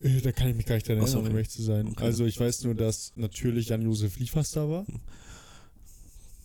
[0.01, 1.89] Äh, da kann ich mich gar nicht daran erinnern, um ehrlich zu sein.
[1.89, 2.05] Okay.
[2.05, 4.87] Also ich weiß nur, dass natürlich Jan-Josef Liefers da war.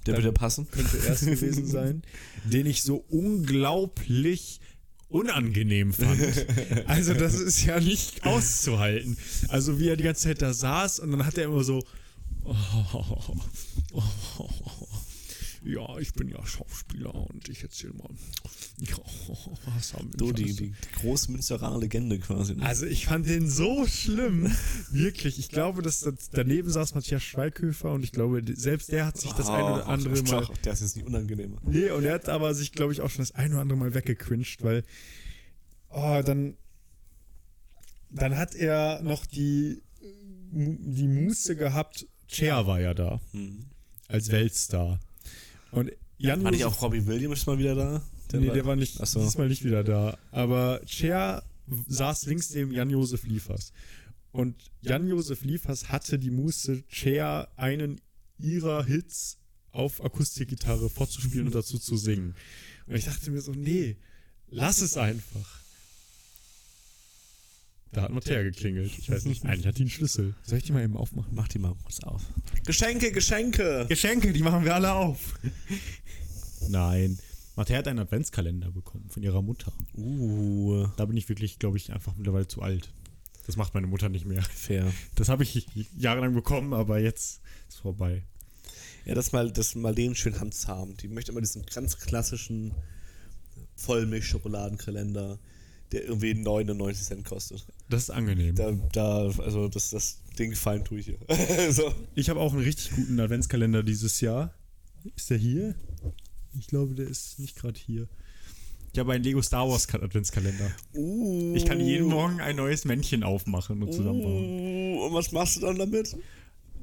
[0.05, 0.69] Der würde passen.
[0.69, 2.03] Könnte erst gewesen sein.
[2.43, 4.59] Den ich so unglaublich
[5.13, 6.19] unangenehm fand.
[6.87, 9.17] Also das ist ja nicht auszuhalten.
[9.47, 11.83] Also wie er die ganze Zeit da saß und dann hat er immer so
[12.43, 12.55] oh,
[12.93, 13.35] oh,
[13.93, 14.01] oh,
[15.65, 18.09] ja, ich bin ja Schauspieler und ich erzähle mal.
[19.65, 22.55] was haben wir so, die, die, große Münsteraner Legende quasi.
[22.55, 22.65] Ne?
[22.65, 24.51] Also ich fand den so schlimm.
[24.91, 25.39] Wirklich.
[25.39, 29.47] Ich glaube, dass daneben saß Matthias Schweighöfer und ich glaube, selbst der hat sich das
[29.47, 30.41] oh, ein oder andere Mal.
[30.41, 31.61] Doch, der ist jetzt nicht unangenehmer.
[31.65, 33.93] Nee, und er hat aber sich, glaube ich, auch schon das ein oder andere Mal
[33.93, 34.83] weggequinscht, weil
[35.89, 36.57] oh, dann,
[38.09, 42.07] dann hat er noch die, die Muße gehabt.
[42.27, 43.21] Cher war ja da.
[43.31, 43.65] Mhm.
[44.07, 44.99] Als Weltstar.
[45.73, 48.01] Und Jan war nicht auch Robbie Williams mal wieder da?
[48.31, 49.23] Der nee, war, der war nicht, Achso.
[49.23, 50.17] diesmal nicht wieder da.
[50.31, 51.43] Aber Cher
[51.87, 53.73] saß links neben Jan-Josef Liefers.
[54.31, 58.01] Und Jan-Josef Liefers hatte die Muße, Cher einen
[58.37, 59.39] ihrer Hits
[59.71, 62.35] auf Akustikgitarre vorzuspielen und dazu zu singen.
[62.85, 63.97] Und ich dachte mir so, nee,
[64.49, 65.62] lass es einfach.
[67.93, 68.91] Da hat Mattea geklingelt.
[68.97, 70.33] Ich weiß nicht, eigentlich hat die einen Schlüssel.
[70.41, 71.31] Soll ich die mal eben aufmachen?
[71.35, 72.23] Mach die mal kurz auf.
[72.65, 73.85] Geschenke, Geschenke!
[73.87, 75.39] Geschenke, die machen wir alle auf.
[76.69, 77.19] Nein.
[77.55, 79.71] Mattea hat einen Adventskalender bekommen von ihrer Mutter.
[79.95, 80.87] Uh.
[80.97, 82.91] Da bin ich wirklich, glaube ich, einfach mittlerweile zu alt.
[83.45, 84.41] Das macht meine Mutter nicht mehr.
[84.41, 84.91] Fair.
[85.13, 88.23] Das habe ich jahrelang bekommen, aber jetzt ist vorbei.
[89.05, 90.97] Ja, das mal, das Marlene schön handzahm.
[90.97, 92.73] Die möchte immer diesen ganz klassischen
[93.75, 95.37] Vollmilch-Schokoladenkalender
[95.93, 97.65] der irgendwie 99 Cent kostet.
[97.89, 98.55] Das ist angenehm.
[98.55, 101.19] Da, da also das, das Ding gefallen tue ich hier.
[101.71, 101.93] so.
[102.15, 104.53] Ich habe auch einen richtig guten Adventskalender dieses Jahr.
[105.15, 105.75] Ist der hier?
[106.59, 108.07] Ich glaube, der ist nicht gerade hier.
[108.91, 110.71] Ich habe einen Lego Star Wars Adventskalender.
[110.93, 111.55] Uh.
[111.55, 114.43] Ich kann jeden Morgen ein neues Männchen aufmachen und zusammenbauen.
[114.43, 115.05] Uh.
[115.05, 116.15] Und was machst du dann damit?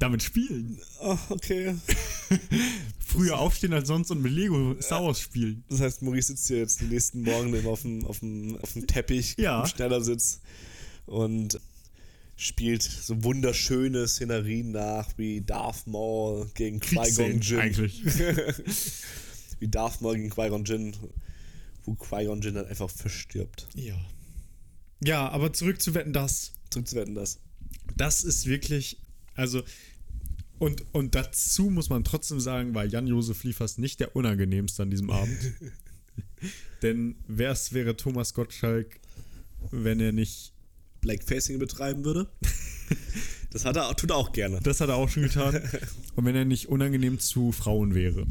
[0.01, 0.81] Damit spielen.
[1.01, 1.77] Oh, okay.
[2.99, 5.65] Früher aufstehen als sonst und mit Lego Star Wars spielen.
[5.69, 8.73] Das heißt, Maurice sitzt hier jetzt die nächsten Morgen immer auf dem, auf dem, auf
[8.73, 9.61] dem Teppich, ja.
[9.61, 10.41] im Schnellersitz
[11.07, 11.61] und
[12.37, 17.61] spielt so wunderschöne Szenerien nach, wie Darth Maul gegen Qui-Gon Jinn.
[17.61, 18.03] eigentlich.
[19.59, 20.97] wie Darth Maul gegen Qui-Gon Jinn,
[21.85, 23.69] wo Qui-Gon Jinn dann einfach verstirbt.
[23.75, 23.95] Ja.
[25.03, 26.53] Ja, aber zurück zu Wetten, das.
[26.71, 27.41] Zurück zu Wetten, das.
[27.97, 28.99] Das ist wirklich,
[29.35, 29.63] also
[30.61, 35.11] und, und dazu muss man trotzdem sagen, war Jan-Josef Liefers nicht der unangenehmste an diesem
[35.11, 35.39] Abend.
[36.83, 39.01] Denn wer es wäre Thomas Gottschalk,
[39.71, 40.53] wenn er nicht
[41.01, 42.29] Blackfacing betreiben würde?
[43.53, 44.61] Das hat er, tut er auch gerne.
[44.63, 45.61] Das hat er auch schon getan.
[46.15, 48.27] Und wenn er nicht unangenehm zu Frauen wäre.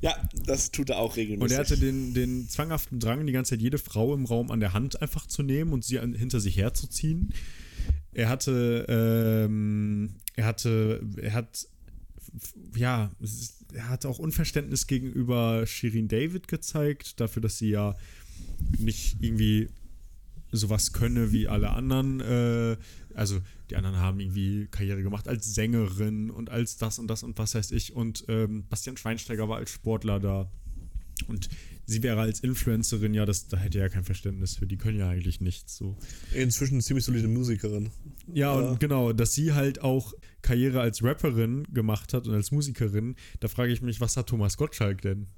[0.00, 0.14] Ja,
[0.46, 1.42] das tut er auch regelmäßig.
[1.42, 4.60] Und er hatte den, den zwanghaften Drang, die ganze Zeit jede Frau im Raum an
[4.60, 7.34] der Hand einfach zu nehmen und sie an, hinter sich herzuziehen.
[8.12, 11.66] Er hatte, ähm, er hatte, er hat,
[12.74, 13.10] ja,
[13.72, 17.96] er hat auch Unverständnis gegenüber Shirin David gezeigt, dafür, dass sie ja
[18.78, 19.68] nicht irgendwie
[20.52, 22.20] sowas könne wie alle anderen.
[22.20, 22.76] Äh,
[23.14, 27.38] also die anderen haben irgendwie Karriere gemacht als Sängerin und als das und das und
[27.38, 27.94] was heißt ich.
[27.94, 30.50] Und ähm, Bastian Schweinsteiger war als Sportler da.
[31.26, 31.48] Und
[31.86, 34.66] sie wäre als Influencerin, ja, das, da hätte ja kein Verständnis für.
[34.66, 35.96] Die können ja eigentlich nichts so.
[36.34, 37.90] Inzwischen eine ziemlich solide Musikerin.
[38.26, 40.12] Ja, ja, und genau, dass sie halt auch
[40.42, 44.56] Karriere als Rapperin gemacht hat und als Musikerin, da frage ich mich, was hat Thomas
[44.56, 45.28] Gottschalk denn?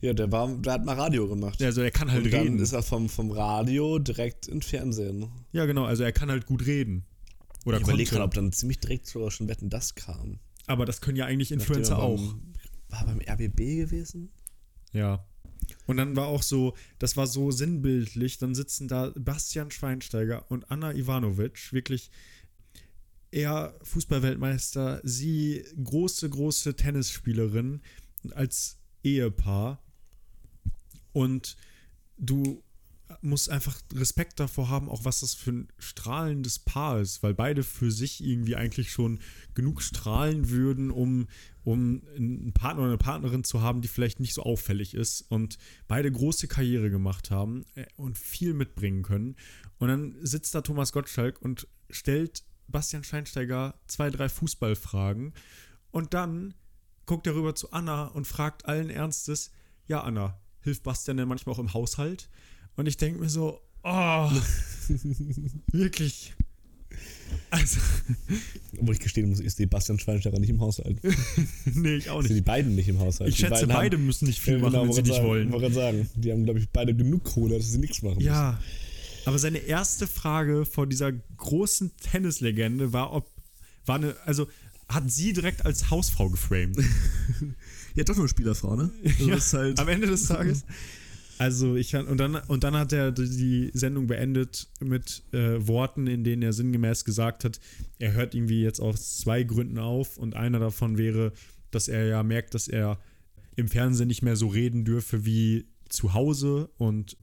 [0.00, 1.60] Ja, der, war, der hat mal Radio gemacht.
[1.60, 2.56] Ja, also er kann halt und reden.
[2.56, 5.26] dann ist er vom, vom Radio direkt ins Fernsehen.
[5.52, 7.04] Ja, genau, also er kann halt gut reden.
[7.64, 10.38] Oder ich überlege gerade, ob dann ziemlich direkt sogar schon Wetten, das kam.
[10.68, 12.16] Aber das können ja eigentlich Influencer er auch.
[12.16, 12.42] beim-
[12.90, 14.30] War beim RBB gewesen?
[14.92, 15.24] Ja.
[15.86, 20.70] Und dann war auch so, das war so sinnbildlich, dann sitzen da Bastian Schweinsteiger und
[20.70, 22.10] Anna Ivanovic, wirklich
[23.30, 27.82] er Fußballweltmeister, sie große, große Tennisspielerin
[28.32, 29.82] als Ehepaar.
[31.12, 31.56] Und
[32.16, 32.62] du
[33.20, 37.62] musst einfach Respekt davor haben, auch was das für ein strahlendes Paar ist, weil beide
[37.62, 39.20] für sich irgendwie eigentlich schon
[39.54, 41.26] genug strahlen würden, um,
[41.64, 45.58] um einen Partner oder eine Partnerin zu haben, die vielleicht nicht so auffällig ist und
[45.86, 49.36] beide große Karriere gemacht haben äh, und viel mitbringen können.
[49.78, 55.32] Und dann sitzt da Thomas Gottschalk und stellt Bastian Schweinsteiger zwei, drei Fußballfragen
[55.90, 56.54] und dann
[57.06, 59.50] guckt er rüber zu Anna und fragt allen Ernstes,
[59.86, 62.28] ja Anna, hilft Bastian denn manchmal auch im Haushalt?
[62.78, 64.30] Und ich denke mir so, oh,
[65.72, 66.32] wirklich.
[67.50, 67.78] Also,
[68.78, 70.98] Obwohl ich gestehen muss, ist die Bastian Schweinsteiger nicht im Haushalt.
[71.74, 72.44] nee, ich auch Sind die nicht.
[72.44, 73.30] beiden nicht im Haushalt.
[73.30, 75.14] Ich Die schätze, beiden beide haben, müssen nicht viel Ja, machen, genau, wenn sie nicht
[75.14, 75.52] sagen, wollen.
[75.52, 78.60] wollte gerade sagen, die haben, glaube ich, beide genug Kohle, dass sie nichts machen Ja,
[79.24, 83.28] aber seine erste Frage vor dieser großen Tennislegende war, ob,
[83.86, 84.46] war eine, also
[84.88, 86.76] hat sie direkt als Hausfrau geframed.
[86.76, 87.54] müssen.
[87.94, 88.92] Ja, doch nur eine Spielerfrau, ne?
[89.04, 90.64] Also Ja, das ist halt, am Ende des Tages.
[91.38, 96.06] Also ich fand, und dann, und dann hat er die Sendung beendet mit äh, Worten,
[96.06, 97.60] in denen er sinngemäß gesagt hat,
[97.98, 101.32] er hört irgendwie jetzt aus zwei Gründen auf und einer davon wäre,
[101.70, 102.98] dass er ja merkt, dass er
[103.56, 107.16] im Fernsehen nicht mehr so reden dürfe wie zu Hause und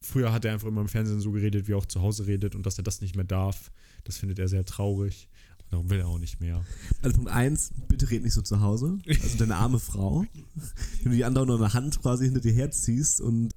[0.00, 2.54] früher hat er einfach immer im Fernsehen so geredet, wie er auch zu Hause redet
[2.54, 3.70] und dass er das nicht mehr darf.
[4.04, 5.28] Das findet er sehr traurig.
[5.70, 6.64] Darum will er auch nicht mehr.
[7.02, 8.98] Also Punkt 1, bitte red nicht so zu Hause.
[9.08, 10.24] Also deine arme Frau.
[11.02, 13.50] Wenn du die andere nur eine Hand quasi hinter dir herziehst und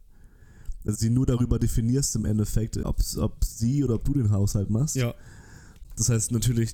[0.85, 4.69] also sie nur darüber definierst im Endeffekt, ob, ob sie oder ob du den Haushalt
[4.69, 4.95] machst.
[4.95, 5.13] Ja,
[5.97, 6.73] Das heißt natürlich,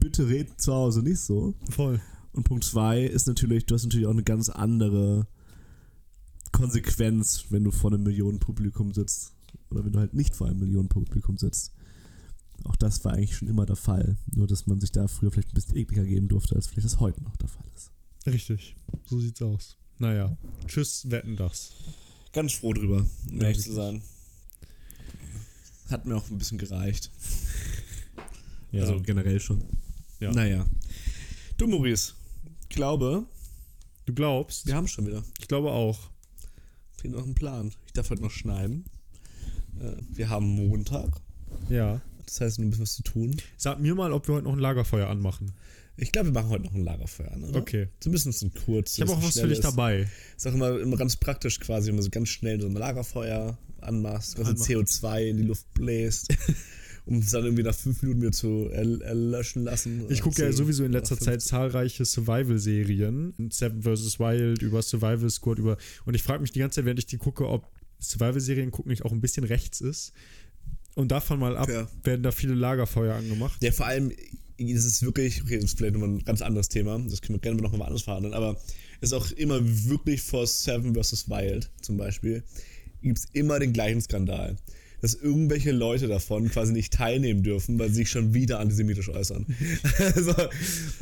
[0.00, 1.54] bitte red zu Hause nicht so.
[1.70, 2.00] voll.
[2.32, 5.26] Und Punkt 2 ist natürlich, du hast natürlich auch eine ganz andere
[6.52, 9.32] Konsequenz, wenn du vor einem Millionenpublikum sitzt.
[9.70, 11.72] Oder wenn du halt nicht vor einem Millionenpublikum sitzt.
[12.64, 14.16] Auch das war eigentlich schon immer der Fall.
[14.34, 17.00] Nur, dass man sich da früher vielleicht ein bisschen ekliger geben durfte, als vielleicht das
[17.00, 17.90] heute noch der Fall ist.
[18.26, 18.76] Richtig.
[19.04, 19.76] So sieht's aus.
[19.98, 20.36] Naja,
[20.66, 21.72] tschüss, wetten das.
[22.32, 24.02] Ganz froh drüber, um Ja, ehrlich zu sein.
[25.88, 27.10] Hat mir auch ein bisschen gereicht.
[28.72, 28.82] Ja.
[28.82, 29.62] Also generell schon.
[30.20, 30.32] Ja.
[30.32, 30.66] Naja.
[31.56, 32.12] Du, Maurice,
[32.62, 33.24] ich glaube,
[34.04, 34.66] du glaubst?
[34.66, 35.22] wir haben schon wieder.
[35.40, 36.10] Ich glaube auch.
[36.98, 37.72] Fehlt noch ein Plan.
[37.86, 38.84] Ich darf heute noch schneiden.
[39.80, 41.08] Äh, Wir haben Montag.
[41.70, 42.02] Ja.
[42.26, 43.36] Das heißt, ein bisschen was zu tun.
[43.56, 45.52] Sag mir mal, ob wir heute noch ein Lagerfeuer anmachen.
[45.98, 47.60] Ich glaube, wir machen heute noch ein Lagerfeuer an, oder?
[47.60, 47.88] Okay.
[48.00, 48.98] Zumindest ein kurzes.
[48.98, 50.06] Ich habe auch was für dich dabei.
[50.36, 53.56] Ist auch immer, immer ganz praktisch quasi, wenn man so ganz schnell so ein Lagerfeuer
[53.80, 54.68] anmachst, ganze Anmacht.
[54.68, 56.28] CO2 in die Luft bläst,
[57.06, 60.04] um es dann irgendwie nach fünf Minuten wieder zu erl erlöschen lassen.
[60.10, 61.32] Ich gucke ja sowieso in letzter 15.
[61.32, 63.32] Zeit zahlreiche Survival-Serien.
[63.50, 64.18] Seven vs.
[64.18, 65.78] Wild, über Survival Squad, über.
[66.04, 67.70] Und ich frage mich die ganze Zeit, während ich die gucke, ob
[68.00, 70.12] Survival-Serien gucken nicht auch ein bisschen rechts ist.
[70.96, 71.86] Und davon mal ab, Ja.
[72.04, 73.62] werden da viele Lagerfeuer angemacht.
[73.62, 74.10] Ja, vor allem,
[74.58, 77.40] das ist wirklich, okay, das ist vielleicht nochmal ein ganz anderes Thema, das können wir
[77.40, 78.58] gerne noch mal anders verhandeln, aber
[79.02, 81.28] ist auch immer wirklich vor Seven vs.
[81.28, 82.42] Wild zum Beispiel,
[83.02, 84.56] gibt es immer den gleichen Skandal.
[85.02, 89.44] Dass irgendwelche Leute davon quasi nicht teilnehmen dürfen, weil sie sich schon wieder antisemitisch äußern.
[89.98, 90.34] also,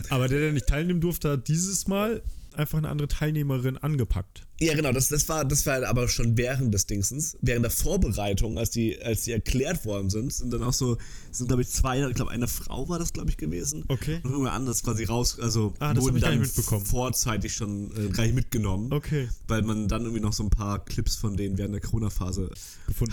[0.08, 2.20] Aber der, der nicht teilnehmen durfte, hat dieses Mal
[2.58, 4.46] einfach eine andere Teilnehmerin angepackt.
[4.60, 8.58] ja, genau, das, das, war, das war aber schon während des Dingsens, während der Vorbereitung,
[8.58, 10.96] als die, als die erklärt worden sind, sind dann auch so,
[11.30, 13.84] sind glaube ich zwei, ich glaube eine Frau war das, glaube ich, gewesen.
[13.88, 14.20] Okay.
[14.22, 18.92] Und irgendwer anders quasi raus, also Ah, wurden dann vorzeitig schon äh, gleich mitgenommen.
[18.92, 19.28] Okay.
[19.48, 22.50] Weil man dann irgendwie noch so ein paar Clips von denen während der Corona-Phase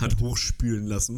[0.00, 0.20] hat.
[0.20, 1.16] hochspülen lassen.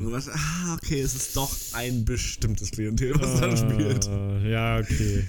[0.00, 4.06] Und man dachte, ah, okay, es ist doch ein bestimmtes Klientel, was da spielt.
[4.06, 5.24] Äh, ja, okay.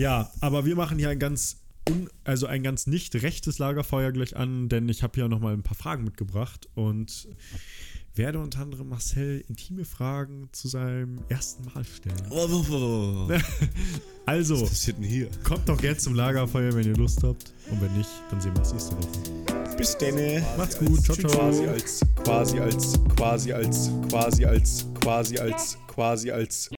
[0.00, 4.34] Ja, aber wir machen hier ein ganz, un, also ein ganz nicht rechtes Lagerfeuer gleich
[4.34, 7.28] an, denn ich habe hier noch mal ein paar Fragen mitgebracht und
[8.14, 12.16] werde unter anderem Marcel intime Fragen zu seinem ersten Mal stellen.
[12.30, 13.38] Oh, oh, oh, oh.
[14.24, 15.28] Also, Was passiert denn hier?
[15.44, 17.52] kommt doch gerne zum Lagerfeuer, wenn ihr Lust habt.
[17.70, 19.76] Und wenn nicht, dann sehen wir uns nächste Woche.
[19.76, 20.42] Bis denn.
[20.56, 21.30] Macht's gut, ciao, ciao.
[21.30, 26.68] Quasi als, quasi als, quasi als, quasi als, quasi als, quasi als